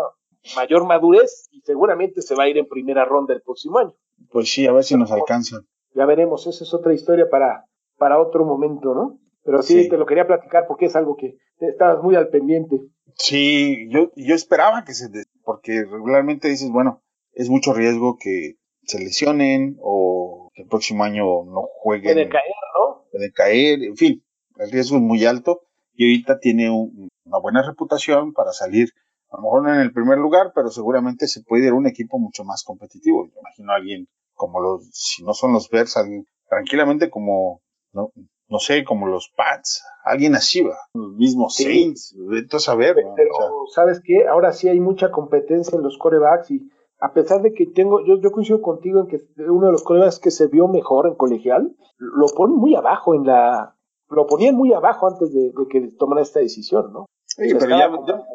[0.56, 3.94] mayor madurez y seguramente se va a ir en primera ronda el próximo año.
[4.32, 5.62] Pues sí, a ver si nos alcanzan.
[5.94, 7.66] Ya veremos, esa es otra historia para,
[7.98, 9.20] para otro momento, ¿no?
[9.44, 9.90] Pero sí, Sí.
[9.90, 12.80] te lo quería platicar porque es algo que estabas muy al pendiente.
[13.16, 15.10] Sí, yo, yo esperaba que se...
[15.10, 17.02] de- porque regularmente dices, bueno,
[17.34, 22.14] es mucho riesgo que se lesionen o que el próximo año no jueguen.
[22.14, 23.04] Puede caer, ¿no?
[23.12, 24.24] puede caer, en fin,
[24.58, 25.62] el riesgo es muy alto
[25.94, 28.90] y ahorita tiene un- una buena reputación para salir,
[29.30, 31.88] a lo mejor no en el primer lugar, pero seguramente se puede ir a un
[31.88, 33.26] equipo mucho más competitivo.
[33.28, 37.62] Yo imagino a alguien como los, si no son los Bears, alguien tranquilamente como,
[37.94, 38.12] no,
[38.50, 41.64] no sé, como los Pats, alguien así va, los mismos Sí.
[41.64, 42.96] Saints, vete a.
[43.04, 43.14] ¿no?
[43.16, 44.28] Pero, O sea, ¿sabes qué?
[44.28, 46.62] Ahora sí hay mucha competencia en los corebacks y
[47.02, 50.20] a pesar de que tengo, yo, yo coincido contigo en que uno de los corebacks
[50.20, 53.76] que se vio mejor en colegial, lo ponen muy abajo en la,
[54.10, 57.06] lo ponían muy abajo antes de, de que tomara esta decisión, ¿no?
[57.26, 58.26] sí, O sea, pero estaba ya, como, ya-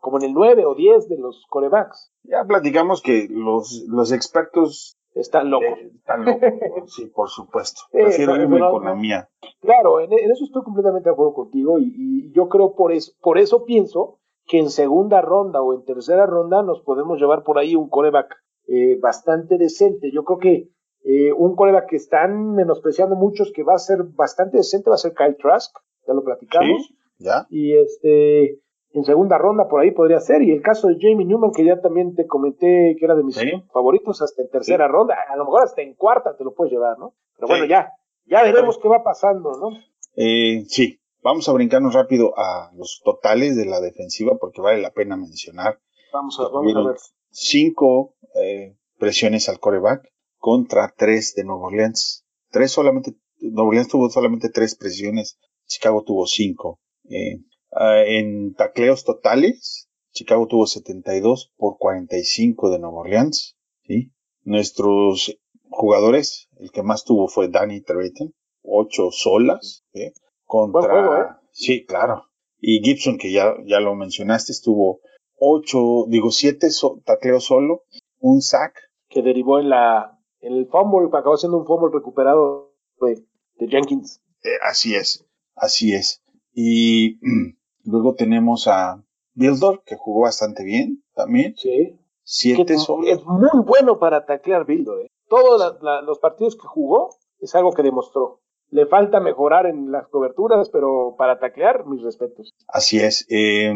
[0.00, 2.12] como en el 9 o 10 de los corebacks.
[2.22, 5.66] ya platicamos que los, los expertos Están locos.
[5.78, 6.40] eh, están locos,
[6.94, 7.80] sí, por supuesto.
[7.90, 9.28] Prefiero irme con la mía.
[9.60, 13.12] Claro, en, en eso estoy completamente de acuerdo contigo y, y yo creo por eso,
[13.20, 17.58] por eso pienso que en segunda ronda o en tercera ronda nos podemos llevar por
[17.58, 18.34] ahí un coreback
[18.68, 20.10] eh, bastante decente.
[20.12, 20.68] Yo creo que
[21.04, 24.98] eh, un coreback que están menospreciando muchos que va a ser bastante decente va a
[24.98, 25.74] ser Kyle Trask,
[26.06, 26.86] ya lo platicamos.
[26.86, 27.46] Sí, ya.
[27.50, 28.60] Y este
[28.92, 30.42] en segunda ronda por ahí podría ser.
[30.42, 33.36] Y el caso de Jamie Newman, que ya también te comenté que era de mis
[33.36, 33.50] Sí.
[33.72, 36.98] favoritos hasta en tercera ronda, a lo mejor hasta en cuarta te lo puedes llevar,
[36.98, 37.12] ¿no?
[37.36, 37.90] Pero bueno, ya,
[38.24, 39.68] ya veremos qué va pasando, ¿no?
[40.16, 44.92] Eh, sí, vamos a brincarnos rápido a los totales de la defensiva porque vale la
[44.92, 45.80] pena mencionar.
[46.12, 46.96] Vamos a, vamos a ver.
[47.30, 50.08] Cinco eh, presiones al coreback
[50.38, 52.24] contra tres de Nueva Orleans.
[52.50, 55.36] Tres solamente, Nueva Orleans tuvo solamente tres presiones,
[55.66, 56.78] Chicago tuvo cinco.
[57.10, 57.40] Eh,
[57.72, 63.56] ah, en tacleos totales, Chicago tuvo 72 por 45 de Nueva Orleans.
[63.82, 64.12] ¿sí?
[64.44, 65.36] Nuestros
[65.70, 70.12] jugadores, el que más tuvo fue Danny Trevathan, ocho solas, ¿sí?
[70.46, 70.82] Contra...
[70.82, 71.26] Juego, ¿eh?
[71.52, 72.24] Sí, claro.
[72.60, 75.00] Y Gibson, que ya, ya lo mencionaste, estuvo
[75.38, 77.82] ocho, digo, siete so- tacleos solo,
[78.20, 78.74] un sack,
[79.08, 83.24] que derivó en la en el fumble, acabó siendo un fumble recuperado de,
[83.58, 84.22] de Jenkins.
[84.42, 86.22] Eh, así es, así es.
[86.54, 87.18] Y
[87.84, 89.02] luego tenemos a
[89.34, 91.98] Bildor, que jugó bastante bien también, Sí.
[92.22, 93.06] siete Que solo.
[93.06, 94.98] es muy bueno para taclear Bildo.
[95.00, 95.08] ¿eh?
[95.28, 98.40] Todos la- la- los partidos que jugó es algo que demostró.
[98.70, 102.52] Le falta mejorar en las coberturas, pero para taclear, mis respetos.
[102.68, 103.26] Así es.
[103.28, 103.72] Eh,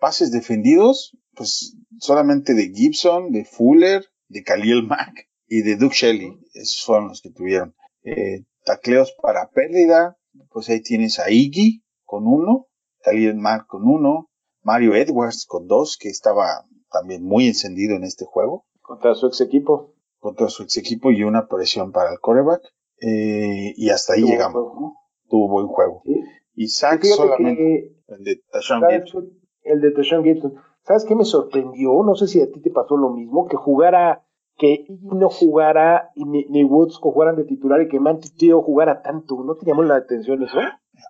[0.00, 6.38] pases defendidos, pues solamente de Gibson, de Fuller, de Khalil Mack y de Duke Shelley.
[6.52, 7.74] Esos fueron los que tuvieron.
[8.02, 10.16] Eh, tacleos para pérdida,
[10.50, 12.66] pues ahí tienes a Iggy con uno,
[13.02, 14.30] Khalil Mack con uno,
[14.62, 19.40] Mario Edwards con dos, que estaba también muy encendido en este juego Contra su ex
[19.40, 19.94] equipo.
[20.18, 22.62] contra su ex equipo y una presión para el quarterback.
[23.00, 24.54] Eh, y hasta ahí Tuvo llegamos.
[24.54, 24.80] buen juego.
[24.80, 24.96] ¿no?
[25.28, 26.02] Tuvo buen juego.
[26.04, 26.20] Sí.
[26.56, 29.30] Y fíjate solamente que el de Tashawn ¿sabes Gibson.
[29.30, 29.70] qué?
[29.70, 30.54] el de Deshaun Gibson.
[30.86, 32.02] ¿Sabes qué me sorprendió?
[32.04, 34.24] No sé si a ti te pasó lo mismo, que jugara,
[34.58, 39.02] que no jugara y ni, ni Woods jugaran de titular y que Manti Teo jugara
[39.02, 39.42] tanto.
[39.42, 40.58] ¿No te llamó la atención eso?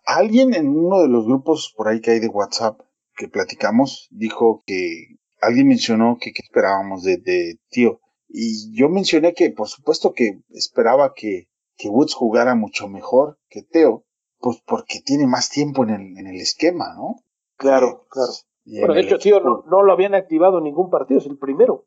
[0.07, 2.81] Alguien en uno de los grupos por ahí que hay de WhatsApp
[3.17, 8.01] que platicamos dijo que alguien mencionó que qué esperábamos de, de Tío.
[8.29, 13.63] Y yo mencioné que por supuesto que esperaba que, que Woods jugara mucho mejor que
[13.63, 14.05] Teo,
[14.39, 17.17] pues porque tiene más tiempo en el, en el esquema, ¿no?
[17.57, 18.33] Claro, claro.
[18.65, 21.27] Y, en Bueno, de hecho, tío, no, no lo habían activado en ningún partido, es
[21.27, 21.87] el primero.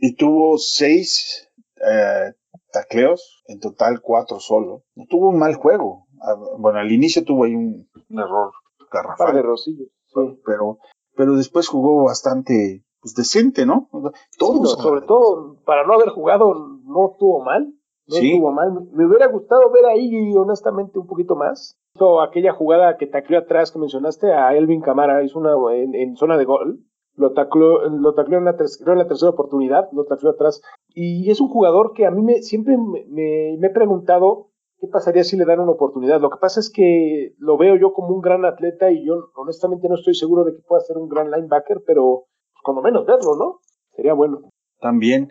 [0.00, 2.32] y tuvo seis eh,
[2.72, 4.84] tacleos, en total cuatro solo.
[4.94, 6.06] No tuvo un mal juego.
[6.58, 9.34] Bueno, al inicio tuvo ahí un, un error Un par garrafal.
[9.34, 9.88] de rosillos.
[10.06, 10.40] Sí.
[10.44, 10.78] pero,
[11.16, 13.88] pero después jugó bastante pues, decente, ¿no?
[14.38, 17.74] Todos, Sí, no, sobre todo, para no haber jugado, no estuvo mal.
[18.12, 18.32] No Sí.
[18.32, 18.72] estuvo mal.
[18.92, 21.76] Me hubiera gustado ver ahí, honestamente, un poquito más.
[21.94, 26.16] Hizo aquella jugada que tacleó atrás que mencionaste a Elvin Camara, hizo una en, en
[26.16, 26.80] zona de gol.
[27.14, 30.62] Lo tacleó, lo tacleó en, la en tercera oportunidad, lo tacleó atrás.
[30.94, 34.48] Y es un jugador que a mí me, siempre me, me- me he preguntado
[34.80, 36.20] ¿qué pasaría si le dan una oportunidad?
[36.20, 39.88] Lo que pasa es que lo veo yo como un gran atleta y yo honestamente
[39.88, 43.36] no estoy seguro de que pueda ser un gran linebacker, pero pues, cuando menos verlo,
[43.36, 43.60] ¿no?
[43.94, 44.40] Sería bueno.
[44.80, 45.30] También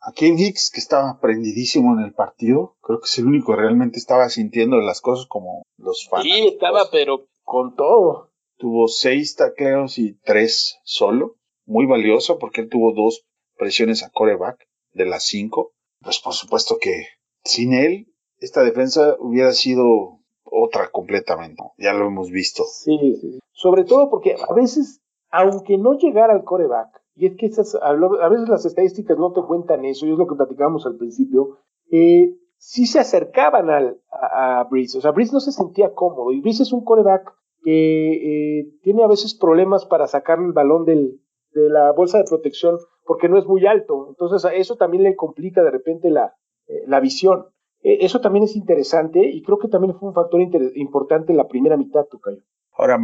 [0.00, 3.60] a Ken Hicks, que estaba prendidísimo en el partido, creo que es el único que
[3.60, 6.24] realmente estaba sintiendo las cosas como los fans.
[6.24, 8.30] Sí, estaba, pero con todo.
[8.58, 11.36] Tuvo seis tacleos y tres solo.
[11.66, 13.24] Muy valioso porque él tuvo dos
[13.56, 15.72] presiones a coreback de las cinco.
[16.00, 17.06] Pues por supuesto que
[17.44, 18.06] sin él,
[18.38, 21.62] esta defensa hubiera sido otra completamente.
[21.78, 22.64] Ya lo hemos visto.
[22.64, 23.38] Sí, sí.
[23.52, 28.28] Sobre todo porque a veces, aunque no llegara al coreback, y es que esas, a
[28.28, 31.58] veces las estadísticas no te cuentan eso, y es lo que platicábamos al principio,
[31.90, 34.98] eh, sí se acercaban al, a, a Breeze.
[34.98, 37.32] O sea, Breeze no se sentía cómodo, y Breeze es un coreback
[37.66, 41.18] que eh, tiene a veces problemas para sacar el balón de
[41.52, 44.06] la bolsa de protección porque no es muy alto.
[44.08, 46.36] Entonces, eso también le complica de repente la,
[46.68, 47.46] eh, visión.
[47.82, 50.40] Eh, eso también es interesante y creo que también fue un factor
[50.76, 52.42] importante en la primera mitad, Tucayo.
[52.70, 53.00] Ahora,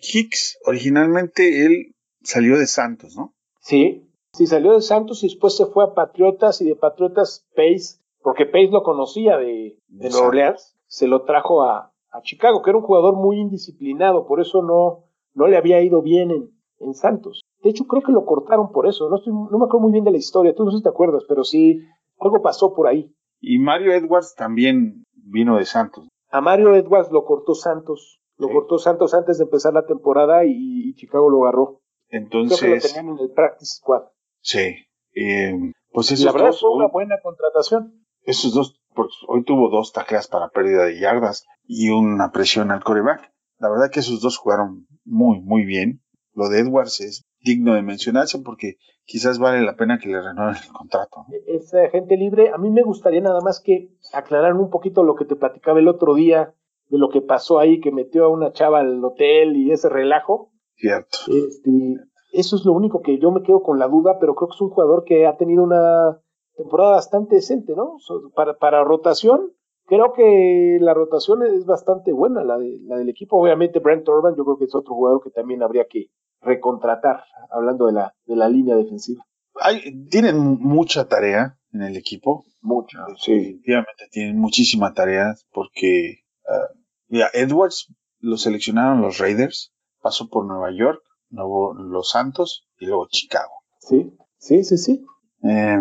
[0.00, 3.36] Hicks, originalmente él salió de Santos, ¿no?
[3.60, 8.00] Sí, sí, salió de Santos y después se fue a Patriotas y de Patriotas Pace,
[8.22, 12.70] porque Pace lo conocía de, de Nueva Orleans, se lo trajo a, a, Chicago, que
[12.70, 16.94] era un jugador muy indisciplinado, por eso no, no le había ido bien en, en
[16.94, 17.42] Santos.
[17.62, 20.04] De hecho, creo que lo cortaron por eso, no, estoy, no me acuerdo muy bien
[20.04, 21.80] de la historia, tú no sé si te acuerdas, pero sí,
[22.18, 23.14] algo pasó por ahí.
[23.40, 26.08] Y Mario Edwards también vino de Santos.
[26.30, 28.20] A Mario Edwards lo cortó Santos.
[28.36, 28.52] Lo sí.
[28.52, 30.52] cortó Santos antes de empezar la temporada y,
[30.88, 31.80] y, Chicago lo agarró.
[32.10, 32.58] Entonces.
[32.58, 34.02] Creo que lo tenían en el practice squad.
[34.40, 34.76] Sí.
[35.14, 35.54] Eh,
[35.92, 38.04] pues esos la verdad dos, fue una buena contratación.
[38.22, 42.84] Esos dos, pues hoy tuvo dos tacleas para pérdida de yardas y una presión al
[42.84, 43.32] coreback.
[43.58, 46.02] La verdad que esos dos jugaron muy, muy bien.
[46.32, 50.54] Lo de Edwards es digno de mencionarse porque quizás vale la pena que le renueven
[50.54, 51.26] el contrato.
[51.46, 52.50] Es gente libre.
[52.50, 55.88] A mí me gustaría nada más que aclarar un poquito lo que te platicaba el
[55.88, 56.54] otro día
[56.88, 60.52] de lo que pasó ahí, que metió a una chava al hotel y ese relajo.
[60.80, 61.18] Cierto.
[61.28, 61.96] Este,
[62.32, 64.60] eso es lo único que yo me quedo con la duda, pero creo que es
[64.60, 66.18] un jugador que ha tenido una
[66.56, 67.96] temporada bastante decente, ¿no?
[68.34, 69.52] Para, para rotación,
[69.86, 73.40] creo que la rotación es bastante buena, la, de, la del equipo.
[73.40, 76.06] Obviamente, Brent Orban, yo creo que es otro jugador que también habría que
[76.40, 79.24] recontratar, hablando de la, de la línea defensiva.
[79.60, 82.44] Hay, tienen mucha tarea en el equipo.
[82.62, 82.98] Mucha.
[83.16, 90.46] Sí, definitivamente tienen muchísima tarea porque, uh, mira, Edwards lo seleccionaron los Raiders, pasó por
[90.46, 93.52] Nueva York, luego Los Santos y luego Chicago.
[93.78, 95.04] Sí, sí, sí, sí.
[95.42, 95.78] Eh,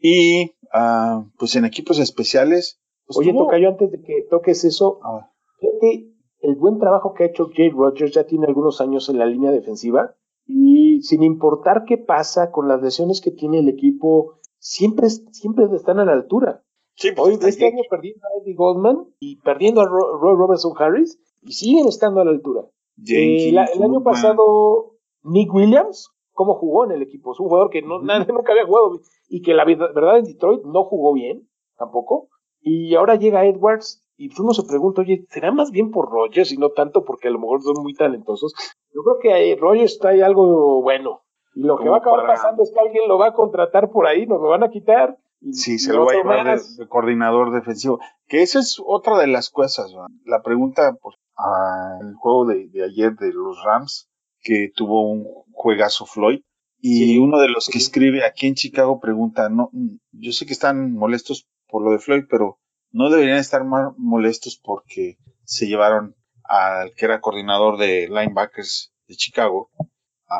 [0.00, 2.80] y uh, pues en equipos especiales.
[3.06, 3.44] Pues Oye, tuvo...
[3.44, 5.30] Tocayo, antes de que toques eso, ah.
[5.60, 9.26] fíjate el buen trabajo que ha hecho Jay Rogers, ya tiene algunos años en la
[9.26, 10.14] línea defensiva,
[10.46, 15.98] y sin importar qué pasa con las lesiones que tiene el equipo, siempre, siempre están
[15.98, 16.62] a la altura.
[16.94, 21.18] Sí, pues Hoy, este año perdiendo a Eddie Goldman y perdiendo a Roy Robertson Harris,
[21.42, 22.62] y siguen estando a la altura.
[23.08, 27.32] Eh, la, el año pasado, Nick Williams, ¿cómo jugó en el equipo?
[27.32, 30.62] Es un jugador que no, nadie nunca había jugado y que la verdad en Detroit
[30.64, 32.28] no jugó bien, tampoco.
[32.60, 36.56] Y ahora llega Edwards y uno se pregunta, oye, ¿será más bien por Rogers y
[36.56, 38.54] no tanto porque a lo mejor son muy talentosos?
[38.94, 41.22] Yo creo que ahí Rogers trae algo bueno.
[41.54, 42.34] Y lo que va a acabar para...
[42.34, 45.18] pasando es que alguien lo va a contratar por ahí, nos lo van a quitar.
[45.52, 48.00] Sí, se lo va a llevar de, de, coordinador defensivo.
[48.26, 49.92] Que esa es otra de las cosas.
[49.92, 50.06] ¿no?
[50.24, 54.08] La pregunta, pues, al juego de, de, ayer de los Rams,
[54.40, 56.40] que tuvo un juegazo Floyd.
[56.80, 57.72] Y sí, uno de los sí.
[57.72, 59.70] que escribe aquí en Chicago pregunta, no,
[60.12, 62.58] yo sé que están molestos por lo de Floyd, pero
[62.90, 69.16] no deberían estar más molestos porque se llevaron al que era coordinador de linebackers de
[69.16, 69.70] Chicago.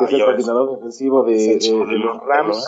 [0.01, 2.67] Es el coordinador defensivo de, de, de, los Rams.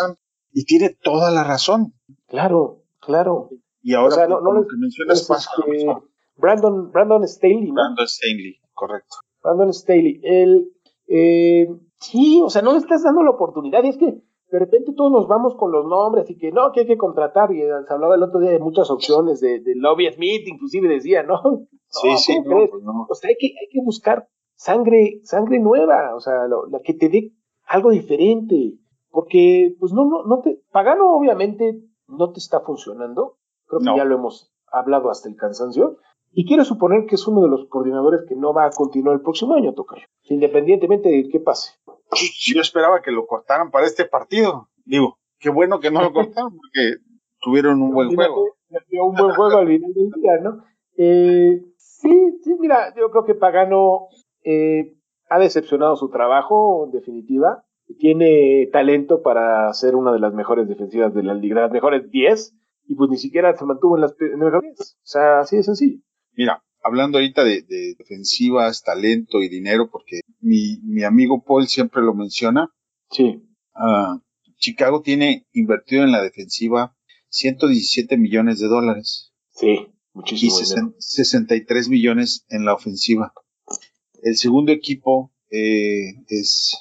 [0.53, 1.95] Y tiene toda la razón.
[2.27, 3.51] Claro, claro.
[3.83, 6.05] Y ahora, o sea, no, no lo que mencionas, pasa lo mismo.
[6.37, 7.75] Brandon, Brandon Staley, ¿no?
[7.75, 9.17] Brandon Staley, correcto.
[9.43, 10.21] Brandon Staley.
[10.23, 10.73] El,
[11.07, 11.69] eh,
[11.99, 13.83] sí, o sea, no le estás dando la oportunidad.
[13.85, 16.81] Y es que de repente todos nos vamos con los nombres y que no, que
[16.81, 17.53] hay que contratar.
[17.53, 21.23] Y se hablaba el otro día de muchas opciones, de, de Lobby Smith, inclusive decía,
[21.23, 21.67] ¿no?
[21.89, 23.07] Sí, no, sí, no, pues no.
[23.09, 26.95] O sea, hay que, hay que buscar sangre, sangre nueva, o sea, lo, la que
[26.95, 27.33] te dé
[27.67, 28.75] algo diferente.
[29.11, 30.61] Porque, pues no, no, no te.
[30.71, 33.39] Pagano, obviamente, no te está funcionando.
[33.67, 33.97] Creo que no.
[33.97, 35.99] ya lo hemos hablado hasta el cansancio.
[36.33, 39.23] Y quiero suponer que es uno de los coordinadores que no va a continuar el
[39.23, 41.73] próximo año, Tocayo, independientemente de qué pase.
[42.47, 44.69] Yo esperaba que lo cortaran para este partido.
[44.85, 47.03] Digo, qué bueno que no lo cortaron porque
[47.41, 48.45] tuvieron un buen juego.
[48.93, 50.65] Un buen juego al final del día, ¿no?
[50.97, 54.09] Eh, sí, sí, mira, yo creo que Pagano
[54.45, 54.95] eh,
[55.31, 57.65] ha decepcionado su trabajo, en definitiva.
[57.99, 62.11] Tiene talento para ser una de las mejores defensivas de la liga, de las mejores
[62.11, 62.55] 10
[62.87, 64.63] y pues ni siquiera se mantuvo en las en O
[65.03, 65.99] sea, así de sencillo.
[66.33, 67.63] Mira, hablando ahorita de,
[67.99, 72.73] defensivas, talento y dinero, porque mi, mi, amigo Paul siempre lo menciona.
[73.11, 73.43] Sí.
[73.75, 74.21] Uh,
[74.57, 76.97] Chicago tiene invertido en la defensiva
[77.29, 79.33] 117 millones de dólares.
[79.51, 80.95] Sí, muchísimo.
[80.97, 83.33] Y 63 millones en la ofensiva.
[84.23, 86.77] El segundo equipo eh, es,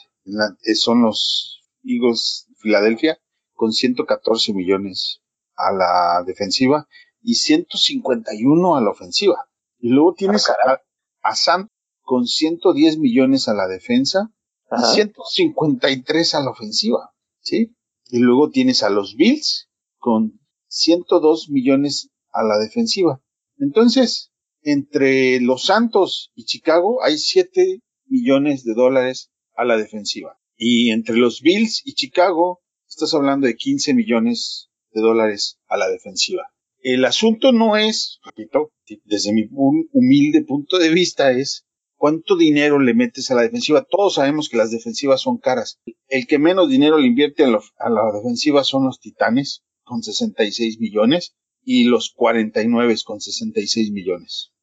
[0.76, 3.20] son los Eagles Filadelfia
[3.54, 5.22] con 114 millones
[5.56, 6.88] a la defensiva
[7.22, 9.50] y 151 a la ofensiva.
[9.80, 10.56] Y luego tienes ah,
[11.24, 11.70] a, a, Sam
[12.02, 14.32] con 110 millones a la defensa
[14.72, 17.76] y 153 a la ofensiva, ¿sí?
[18.10, 23.22] Y luego tienes a los Bills con 102 millones a la defensiva.
[23.58, 30.38] Entonces, entre los Santos y Chicago hay 7 millones de dólares a la defensiva.
[30.56, 35.90] Y entre los Bills y Chicago, estás hablando de 15 millones de dólares a la
[35.90, 36.44] defensiva.
[36.80, 38.72] El asunto no es, repito,
[39.04, 43.86] desde mi humilde punto de vista, es cuánto dinero le metes a la defensiva.
[43.90, 45.80] Todos sabemos que las defensivas son caras.
[46.08, 51.36] El que menos dinero le invierte a, la defensiva son los Titanes, con 66 millones,
[51.64, 54.54] y los 49 con 66 millones.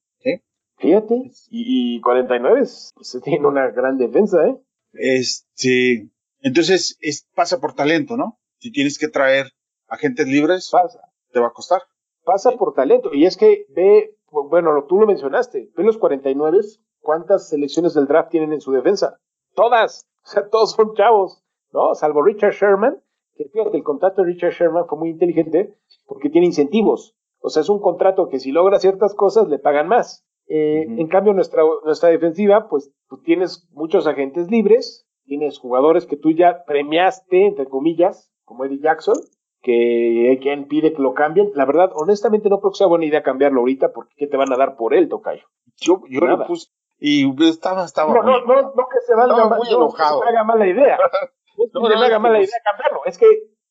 [0.79, 4.57] Fíjate, y, 49 se tiene una gran defensa, ¿eh?
[4.95, 8.39] Este, entonces es, pasa por talento, ¿no?
[8.59, 9.47] Si tienes que traer
[9.89, 11.01] agentes libres, pasa.
[11.33, 11.83] te va a costar.
[12.25, 16.61] Pasa por talento, y es que ve, bueno, tú lo mencionaste, ve los 49,
[17.01, 19.19] ¿cuántas selecciones del draft tienen en su defensa?
[19.55, 21.43] Todas, o sea, todos son chavos,
[21.73, 21.95] ¿no?
[21.95, 23.03] Salvo Richard Sherman,
[23.37, 25.77] que fíjate, el contrato de Richard Sherman fue muy inteligente
[26.07, 27.15] porque tiene incentivos.
[27.41, 30.25] O sea, es un contrato que si logra ciertas cosas le pagan más.
[30.47, 36.17] Eh, en cambio, nuestra, nuestra defensiva, pues tú tienes muchos agentes libres, tienes jugadores que
[36.17, 39.17] tú ya premiaste, entre comillas, como Eddie Jackson,
[39.63, 41.51] que quien pide que lo cambien.
[41.55, 44.53] La verdad, honestamente, no creo que sea buena idea cambiarlo ahorita, porque ¿qué te van
[44.53, 45.47] a dar por él, Tocayo?
[45.77, 46.69] Yo, yo lo puse,
[46.99, 48.15] y estaba, estaba.
[48.15, 50.17] No, no, no, no que se valga muy enojado.
[50.17, 50.99] No, que se haga mala idea.
[51.75, 53.01] no, no, me haga mala idea cambiarlo.
[53.07, 53.27] Es que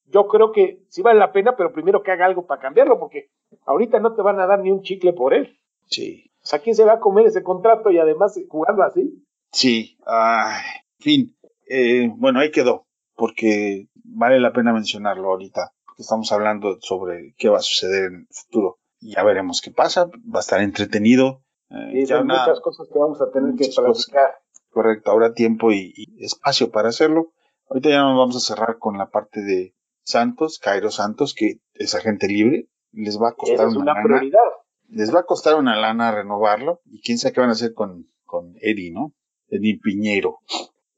[0.06, 3.30] yo creo que sí vale la pena, pero primero que haga algo para cambiarlo, porque
[3.66, 5.58] ahorita no te van a dar ni un chicle por él.
[5.86, 6.33] Sí.
[6.44, 9.26] O sea, ¿quién se va a comer ese contrato y además jugando así?
[9.54, 11.38] Sí, en fin.
[11.70, 12.86] Eh, bueno, ahí quedó,
[13.16, 18.16] porque vale la pena mencionarlo ahorita, porque estamos hablando sobre qué va a suceder en
[18.16, 18.80] el futuro.
[19.00, 21.44] Ya veremos qué pasa, va a estar entretenido.
[21.70, 24.40] Eh, hay muchas cosas que vamos a tener que platicar.
[24.70, 27.32] Correcto, habrá tiempo y, espacio para hacerlo.
[27.70, 31.96] Ahorita ya nos vamos a cerrar con la parte de Santos, Cairo Santos, que es
[31.96, 34.40] agente libre, les va a costar es una, prioridad
[34.96, 38.08] les va a costar una lana renovarlo y quién sabe qué van a hacer con,
[38.26, 39.14] con Eddie, ¿no?
[39.50, 40.40] Eddie Piñero.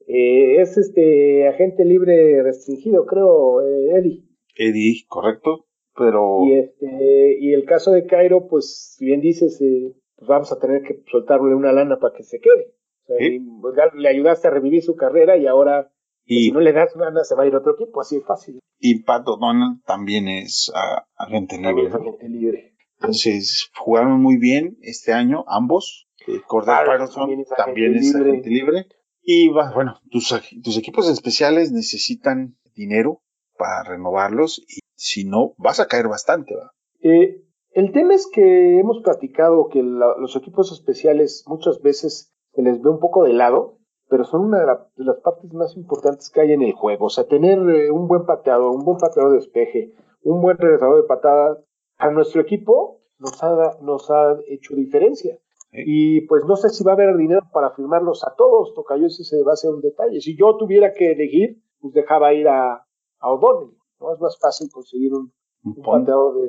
[0.06, 4.24] Eh, es este agente libre restringido, creo, eh, Eddie.
[4.54, 5.66] Eddie, correcto,
[5.96, 6.44] pero...
[6.46, 10.58] Y, este, y el caso de Cairo, pues, si bien dices, eh, pues vamos a
[10.58, 12.74] tener que soltarle una lana para que se quede.
[13.02, 13.16] O sea,
[13.60, 15.90] pues, le ayudaste a revivir su carrera y ahora,
[16.26, 18.24] pues, si no le das lana, se va a ir a otro equipo, así es
[18.24, 18.60] fácil.
[18.78, 20.72] Y Pat O'Donnell también es
[21.16, 21.88] agente libre.
[21.88, 22.75] es agente libre.
[22.98, 26.08] Entonces, jugaron muy bien este año, ambos.
[26.26, 28.86] Eh, Cordell Patterson también es, agente, libre.
[29.22, 33.22] Y bueno, tus, tus equipos especiales necesitan dinero
[33.58, 36.54] para renovarlos y si no, vas a caer bastante.
[36.54, 36.72] ¿va?
[37.02, 37.42] Eh,
[37.72, 42.88] el tema es que hemos platicado que los equipos especiales muchas veces se les ve
[42.88, 43.78] un poco de lado,
[44.08, 44.66] pero son una de,
[44.96, 47.06] las partes más importantes que hay en el juego.
[47.06, 49.92] O sea, tener eh, un buen pateador, un buen pateador de despeje,
[50.22, 51.58] un buen regresador de patada,
[51.98, 55.38] a nuestro equipo nos ha, nos ha hecho diferencia.
[55.72, 59.42] Y pues no sé si va a haber dinero para firmarlos a todos, Tocayo, ese
[59.42, 60.20] va a ser un detalle.
[60.20, 62.86] Si yo tuviera que elegir, pues dejaba ir a,
[63.18, 64.14] a O'Donnell, ¿no?
[64.14, 65.32] Es más fácil conseguir un,
[65.64, 66.48] un pateador de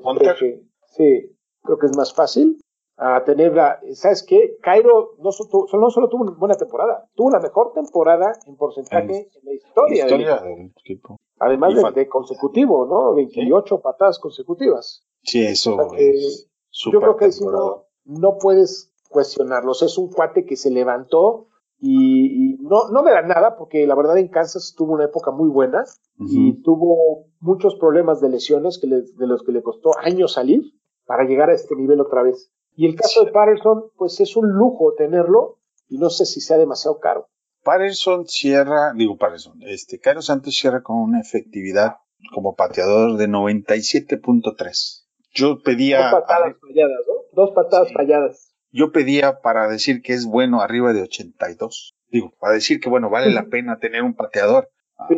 [0.86, 2.58] Sí, creo que es más fácil
[2.98, 4.58] a tener la, ¿sabes qué?
[4.62, 9.46] Cairo no, no, solo tuvo una buena temporada, tuvo la mejor temporada en porcentaje en,
[9.46, 11.18] la historia, del, equipo.
[11.40, 13.14] Además de, consecutivo, ¿no?
[13.14, 15.06] 28 patadas consecutivas.
[15.22, 16.50] Sí, eso es
[16.92, 19.84] Yo creo que si no, no puedes cuestionarlos.
[19.84, 24.18] Es un cuate que se levantó y, no, no me da nada porque la verdad
[24.18, 25.84] en Kansas tuvo una época muy buena
[26.18, 30.64] y tuvo muchos problemas de lesiones que de los que le costó años salir
[31.06, 32.52] para llegar a este nivel otra vez.
[32.78, 35.58] Y el caso de Patterson, pues es un lujo tenerlo
[35.90, 37.28] y no sé si sea demasiado caro.
[37.64, 41.96] Patterson cierra, digo Patterson, este, Cairo Santos cierra con una efectividad
[42.32, 45.08] como pateador de 97.3.
[45.34, 46.12] Yo pedía...
[46.12, 47.14] Dos patadas falladas, ¿no?
[47.34, 48.56] Dos patadas falladas.
[48.72, 51.96] Yo pedía para decir que es bueno arriba de 82.
[52.10, 54.70] Digo, para decir que, bueno, vale la pena tener un pateador.
[55.10, 55.16] Sí,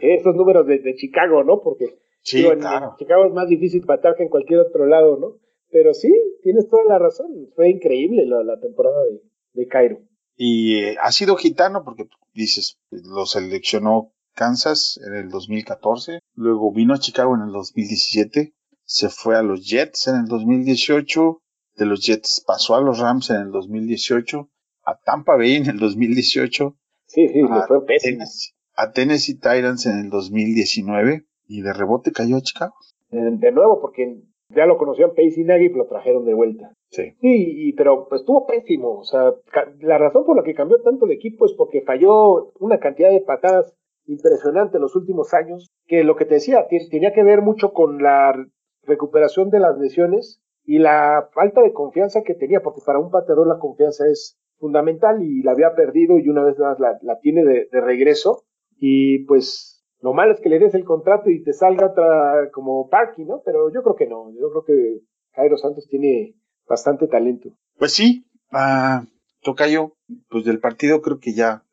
[0.00, 1.60] eh, esos números de, Chicago, ¿no?
[1.60, 2.92] Porque Sí, claro.
[2.92, 5.47] En Chicago es más difícil patar que en cualquier otro lado, ¿no?
[5.70, 6.12] Pero sí,
[6.42, 7.50] tienes toda la razón.
[7.54, 10.00] Fue increíble la, temporada de, de Cairo.
[10.36, 16.94] Y eh, ha sido gitano porque dices, lo seleccionó Kansas en el 2014, luego vino
[16.94, 18.54] a Chicago en el 2017,
[18.84, 21.42] se fue a los Jets en el 2018,
[21.74, 24.48] de los Jets pasó a los Rams en el 2018,
[24.84, 28.24] a Tampa Bay en el 2018, sí, sí, fue pésimo.
[28.76, 32.74] a Tennessee Titans en el 2019 y de rebote cayó a Chicago.
[33.10, 34.22] De, nuevo, porque
[34.54, 36.72] ya lo conocían Pace y Nagy, lo trajeron de vuelta.
[36.90, 37.12] Sí.
[37.20, 38.98] Sí, pero pues estuvo pésimo.
[38.98, 39.34] O sea,
[39.80, 43.20] la razón por la que cambió tanto de equipo es porque falló una cantidad de
[43.20, 43.74] patadas
[44.06, 48.02] impresionante en los últimos años, que lo que te decía, tenía que ver mucho con
[48.02, 48.34] la
[48.84, 53.46] recuperación de las lesiones y la falta de confianza que tenía, porque para un pateador
[53.46, 57.80] la confianza es fundamental y la había perdido y una vez más la, tiene de,
[57.80, 58.44] regreso.
[58.80, 59.67] Y pues
[60.00, 63.42] lo malo es que le des el contrato y te salga otra como parking, ¿no?
[63.44, 65.00] Pero yo creo que no, yo creo que
[65.32, 66.34] Jairo Santos tiene
[66.68, 67.50] bastante talento.
[67.78, 69.04] Pues sí, uh,
[69.42, 69.94] Tocayo,
[70.28, 71.64] pues del partido creo que ya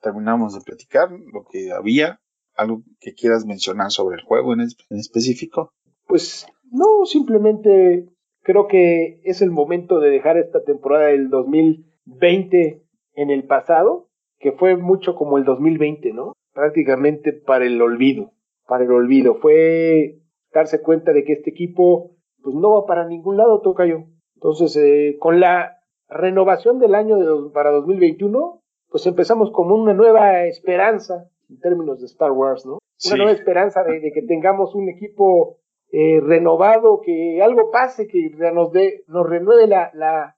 [0.00, 2.18] terminamos de platicar lo que había.
[2.54, 5.72] ¿Algo que quieras mencionar sobre el juego en, en específico?
[6.06, 8.06] Pues no, simplemente
[8.42, 12.82] creo que es el momento de dejar esta temporada del 2020
[13.14, 14.08] en el pasado,
[14.38, 16.34] que fue mucho como el 2020, ¿no?
[16.52, 18.32] Prácticamente para el olvido,
[18.66, 19.36] para el olvido.
[19.36, 20.18] Fue
[20.52, 24.04] darse cuenta de que este equipo pues no va para ningún lado, Tocayo.
[24.34, 25.78] Entonces, eh, con la
[26.08, 32.06] renovación del año de, para 2021, pues empezamos como una nueva esperanza en términos de
[32.06, 32.78] Star Wars, ¿no?
[33.06, 35.58] Una nueva esperanza de, que tengamos un equipo
[35.90, 38.70] eh, renovado, que algo pase, que nos,
[39.08, 40.36] nos renueve la, la,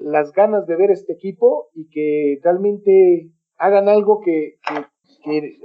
[0.00, 4.84] las ganas de ver este equipo y que realmente hagan algo que, que,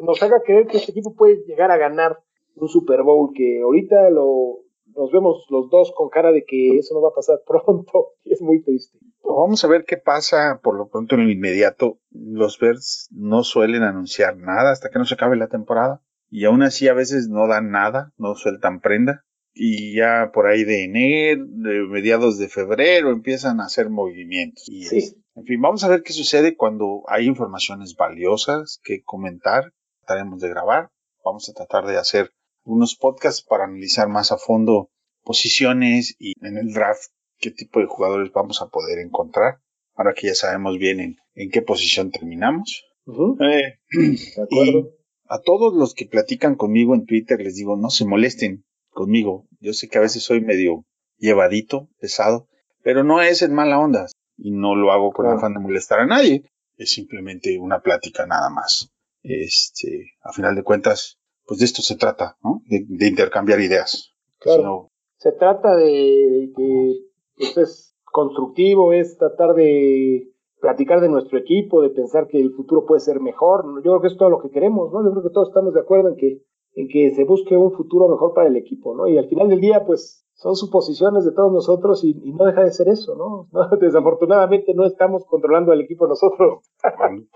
[0.01, 2.19] nos haga creer que este equipo puede llegar a ganar
[2.55, 4.63] un Super Bowl, que ahorita lo,
[4.95, 8.33] nos vemos los dos con cara de que eso no va a pasar pronto y
[8.33, 8.97] es muy triste.
[9.23, 11.97] Vamos a ver qué pasa por lo pronto en el inmediato.
[12.11, 16.01] Los Bears no suelen anunciar nada hasta que no se acabe la temporada.
[16.29, 19.23] Y aún así a veces no dan nada, no sueltan prenda.
[19.53, 24.67] Y ya por ahí de enero, de mediados de febrero, empiezan a hacer movimientos.
[24.67, 25.22] Y sí.
[25.35, 29.73] En fin, vamos a ver qué sucede cuando hay informaciones valiosas que comentar.
[30.05, 30.89] Trataremos de grabar.
[31.25, 32.31] Vamos a tratar de hacer
[32.65, 34.89] unos podcasts para analizar más a fondo
[35.23, 37.09] posiciones y en el draft
[37.39, 39.57] qué tipo de jugadores vamos a poder encontrar.
[39.95, 42.83] Ahora que ya sabemos bien en, qué posición terminamos.
[43.07, 44.91] Eh, de acuerdo.
[45.27, 49.47] a todos los que platican conmigo en Twitter les digo, no se molesten conmigo.
[49.59, 50.85] Yo sé que a veces soy medio
[51.17, 52.47] llevadito, pesado,
[52.83, 54.07] pero no es en mala onda
[54.37, 56.43] y no lo hago con afán de molestar a nadie.
[56.77, 58.91] Es simplemente una plática nada más.
[59.21, 62.61] Este, a final de cuentas, pues de esto se trata, ¿no?
[62.65, 64.13] De, intercambiar ideas.
[64.39, 64.89] Claro.
[65.17, 66.93] se trata de que
[67.37, 72.85] pues es constructivo, es tratar de platicar de nuestro equipo, de pensar que el futuro
[72.85, 73.65] puede ser mejor.
[73.83, 75.03] Yo creo que es todo lo que queremos, ¿no?
[75.03, 76.41] Yo creo que todos estamos de acuerdo en que,
[76.75, 79.07] en que se busque un futuro mejor para el equipo, ¿no?
[79.07, 82.71] Y al final del día, pues son suposiciones de todos nosotros y, no deja de
[82.71, 83.47] ser eso, ¿no?
[83.79, 86.69] Desafortunadamente no estamos controlando al equipo nosotros.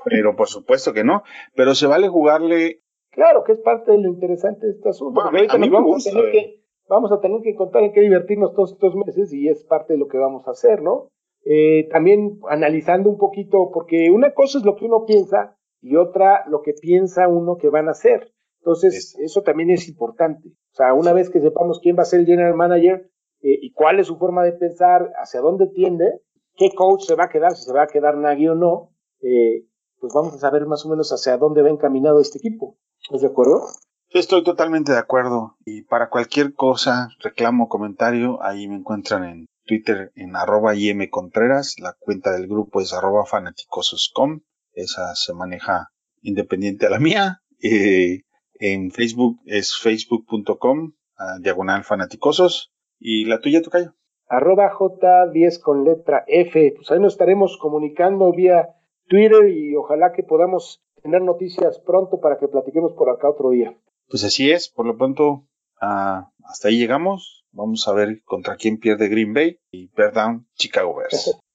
[0.03, 1.23] pero por supuesto que no,
[1.55, 2.81] pero se vale jugarle.
[3.11, 5.21] Claro, que es parte de lo interesante de este asunto.
[5.21, 8.93] a mí me gusta, que vamos a tener que contar en qué divertirnos todos estos
[8.95, 11.09] meses y es parte de lo que vamos a hacer, ¿no?
[11.45, 16.43] Eh, también analizando un poquito, porque una cosa es lo que uno piensa y otra
[16.49, 18.33] lo que piensa uno que van a hacer.
[18.67, 20.49] Entonces, eso también es importante.
[20.49, 23.09] O sea, una vez que sepamos quién va a ser el general manager
[23.39, 26.21] eh, y cuál es su forma de pensar, hacia dónde tiende,
[26.57, 28.91] qué coach se va a quedar, si se va a quedar Nagy o no,
[29.21, 29.63] eh,
[30.01, 32.77] pues vamos a saber más o menos hacia dónde va encaminado este equipo.
[33.01, 33.61] ¿Estás de acuerdo?
[34.09, 35.55] Estoy totalmente de acuerdo.
[35.63, 40.73] Y para cualquier cosa, reclamo, comentario, ahí me encuentran en Twitter en arroba
[41.09, 41.75] Contreras.
[41.79, 44.41] La cuenta del grupo es arroba fanaticososcom.
[44.73, 47.41] Esa se maneja independiente a la mía.
[47.59, 48.21] Eh,
[48.59, 50.93] en Facebook es facebook.com
[51.41, 52.73] diagonal fanaticosos.
[52.99, 53.93] ¿Y la tuya, Tocayo?
[54.27, 56.73] Arroba J10 con letra F.
[56.75, 58.69] Pues ahí nos estaremos comunicando vía
[59.07, 63.77] Twitter y ojalá que podamos tener noticias pronto para que platiquemos por acá otro día.
[64.09, 65.47] Pues así es, por lo pronto
[65.81, 67.45] ah, hasta ahí llegamos.
[67.51, 71.39] Vamos a ver contra quién pierde Green Bay y Bear Down Chicago Bears.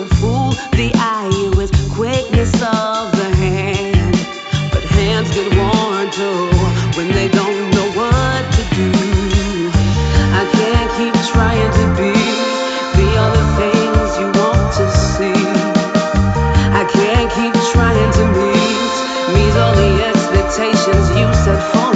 [0.00, 4.14] to fool the eye with quickness of the hand.
[4.72, 6.48] But hands get worn too
[6.96, 8.90] when they don't know what to do.
[10.40, 12.16] I can't keep trying to be
[13.00, 15.42] the other things you want to see.
[16.80, 18.94] I can't keep trying to meet
[19.36, 21.89] meet all the expectations you set for.